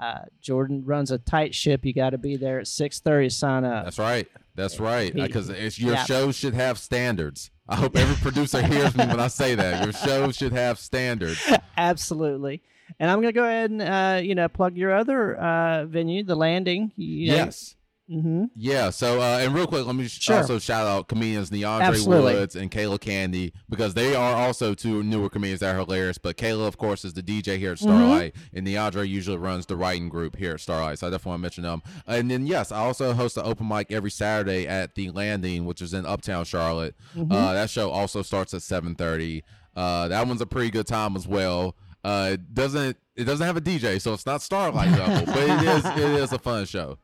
Uh, 0.00 0.20
Jordan 0.40 0.84
runs 0.84 1.10
a 1.10 1.18
tight 1.18 1.52
ship. 1.54 1.84
You 1.84 1.92
got 1.92 2.10
to 2.10 2.18
be 2.18 2.36
there 2.36 2.60
at 2.60 2.66
6:30 2.66 3.24
to 3.24 3.30
sign 3.30 3.64
up. 3.64 3.84
That's 3.84 3.98
right. 3.98 4.28
That's 4.54 4.78
right. 4.78 5.12
Because 5.12 5.48
your 5.78 5.94
yeah. 5.94 6.04
show 6.04 6.30
should 6.32 6.54
have 6.54 6.78
standards. 6.78 7.50
I 7.68 7.76
hope 7.76 7.96
every 7.96 8.16
producer 8.16 8.62
hears 8.62 8.96
me 8.96 9.06
when 9.06 9.20
I 9.20 9.26
say 9.28 9.54
that. 9.56 9.84
Your 9.84 9.92
show 9.92 10.30
should 10.32 10.52
have 10.52 10.78
standards. 10.78 11.40
Absolutely. 11.76 12.62
And 12.98 13.10
I'm 13.10 13.18
going 13.20 13.32
to 13.32 13.38
go 13.38 13.44
ahead 13.44 13.70
and 13.70 13.82
uh, 13.82 14.20
you 14.22 14.34
know 14.34 14.48
plug 14.48 14.76
your 14.76 14.94
other 14.94 15.36
uh, 15.36 15.84
venue, 15.86 16.22
the 16.24 16.36
Landing. 16.36 16.92
You 16.96 17.28
know, 17.30 17.34
Yes. 17.36 17.74
Mm-hmm. 18.10 18.44
Yeah. 18.56 18.88
So, 18.88 19.20
uh, 19.20 19.40
and 19.42 19.54
real 19.54 19.66
quick, 19.66 19.84
let 19.84 19.94
me 19.94 20.08
sh- 20.08 20.18
Sure. 20.22 20.36
also 20.38 20.58
shout 20.58 20.86
out 20.86 21.08
comedians 21.08 21.50
DeAndre 21.50 21.82
Absolutely. 21.82 22.32
Woods 22.36 22.56
and 22.56 22.70
Kayla 22.70 22.98
Candy 22.98 23.52
because 23.68 23.92
they 23.92 24.14
are 24.14 24.34
also 24.34 24.72
two 24.72 25.02
newer 25.02 25.28
comedians 25.28 25.60
that 25.60 25.74
are 25.74 25.78
hilarious. 25.80 26.16
But 26.16 26.38
Kayla, 26.38 26.66
of 26.66 26.78
course, 26.78 27.04
is 27.04 27.12
the 27.12 27.22
DJ 27.22 27.58
here 27.58 27.72
at 27.72 27.78
Mm-hmm. 27.78 27.86
Starlight, 27.98 28.34
and 28.54 28.66
DeAndre 28.66 29.06
usually 29.06 29.36
runs 29.36 29.66
the 29.66 29.76
writing 29.76 30.08
group 30.08 30.36
here 30.36 30.52
at 30.54 30.60
Starlight. 30.60 30.98
So 31.00 31.06
I 31.06 31.10
definitely 31.10 31.30
want 31.32 31.40
to 31.40 31.42
mention 31.42 31.64
them. 31.64 31.82
And 32.06 32.30
then, 32.30 32.46
yes, 32.46 32.72
I 32.72 32.78
also 32.78 33.12
host 33.12 33.36
an 33.36 33.44
open 33.44 33.68
mic 33.68 33.92
every 33.92 34.10
Saturday 34.10 34.66
at 34.66 34.94
the 34.94 35.10
Landing, 35.10 35.66
which 35.66 35.82
is 35.82 35.92
in 35.92 36.06
Uptown 36.06 36.46
Charlotte. 36.46 36.94
Mm-hmm. 37.14 37.30
Uh, 37.30 37.52
that 37.52 37.68
show 37.68 37.90
also 37.90 38.22
starts 38.22 38.54
at 38.54 38.62
seven 38.62 38.94
thirty. 38.94 39.44
Uh, 39.76 40.08
that 40.08 40.26
one's 40.26 40.40
a 40.40 40.46
pretty 40.46 40.70
good 40.70 40.86
time 40.86 41.14
as 41.14 41.28
well. 41.28 41.76
Uh, 42.08 42.30
it 42.32 42.54
doesn't 42.54 42.96
it 43.16 43.24
doesn't 43.24 43.46
have 43.46 43.58
a 43.58 43.60
DJ, 43.60 44.00
so 44.00 44.14
it's 44.14 44.24
not 44.24 44.40
Starlight 44.40 44.90
level, 44.98 45.26
but 45.26 45.42
it 45.42 45.68
is 45.68 45.84
it 45.96 46.20
is 46.22 46.32
a 46.32 46.38
fun 46.38 46.64
show. 46.64 46.96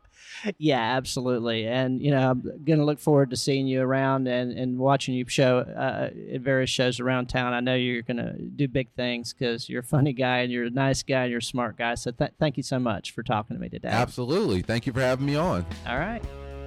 Yeah, 0.59 0.81
absolutely. 0.81 1.67
And 1.67 2.01
you 2.01 2.11
know, 2.11 2.31
I'm 2.31 2.41
going 2.65 2.79
to 2.79 2.85
look 2.85 2.99
forward 2.99 3.31
to 3.31 3.37
seeing 3.37 3.67
you 3.67 3.83
around 3.83 4.29
and, 4.29 4.53
and 4.53 4.79
watching 4.79 5.15
you 5.15 5.27
show 5.29 5.59
uh, 5.59 6.11
at 6.33 6.41
various 6.41 6.71
shows 6.71 7.01
around 7.01 7.27
town. 7.27 7.53
I 7.53 7.61
know 7.61 7.75
you're 7.75 8.03
going 8.03 8.17
to 8.17 8.33
do 8.33 8.67
big 8.67 8.91
things 8.97 9.33
because 9.33 9.69
you're 9.69 9.81
a 9.81 9.85
funny 9.85 10.13
guy 10.13 10.39
and 10.39 10.53
you're 10.53 10.67
a 10.67 10.71
nice 10.71 11.03
guy 11.03 11.23
and 11.23 11.31
you're 11.31 11.39
a 11.39 11.43
smart 11.43 11.77
guy. 11.79 11.95
So 11.95 12.11
th- 12.11 12.33
thank 12.39 12.57
you 12.57 12.63
so 12.63 12.79
much 12.79 13.13
for 13.13 13.23
talking 13.23 13.57
to 13.57 13.61
me 13.61 13.69
today. 13.69 13.89
Absolutely. 13.89 14.63
Thank 14.63 14.87
you 14.87 14.93
for 14.93 15.01
having 15.01 15.27
me 15.27 15.37
on. 15.37 15.65
All 15.87 15.99
right. 15.99 16.23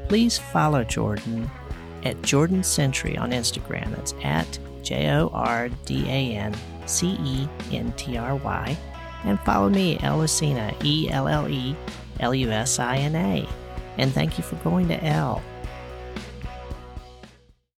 Please 0.08 0.38
follow 0.38 0.84
Jordan 0.84 1.50
at 2.04 2.22
Jordan 2.22 2.64
Centry 2.64 3.18
on 3.18 3.32
Instagram. 3.32 3.96
That's 3.96 4.14
at 4.24 4.60
J 4.88 5.10
O 5.12 5.30
R 5.34 5.68
D 5.86 6.06
A 6.08 6.38
N 6.38 6.56
C 6.86 7.18
E 7.20 7.50
N 7.74 7.92
T 7.98 8.18
R 8.18 8.38
Y. 8.38 8.78
And 9.26 9.38
follow 9.42 9.68
me, 9.70 10.00
Elle 10.02 10.20
Lusina, 10.20 10.74
E 10.82 11.10
L 11.10 11.28
L 11.28 11.50
E 11.50 11.76
L 12.22 12.34
U 12.34 12.50
S 12.50 12.80
I 12.80 12.98
N 12.98 13.16
A. 13.16 13.50
And 13.98 14.14
thank 14.14 14.38
you 14.38 14.46
for 14.46 14.56
going 14.58 14.88
to 14.88 15.04
L. 15.04 15.44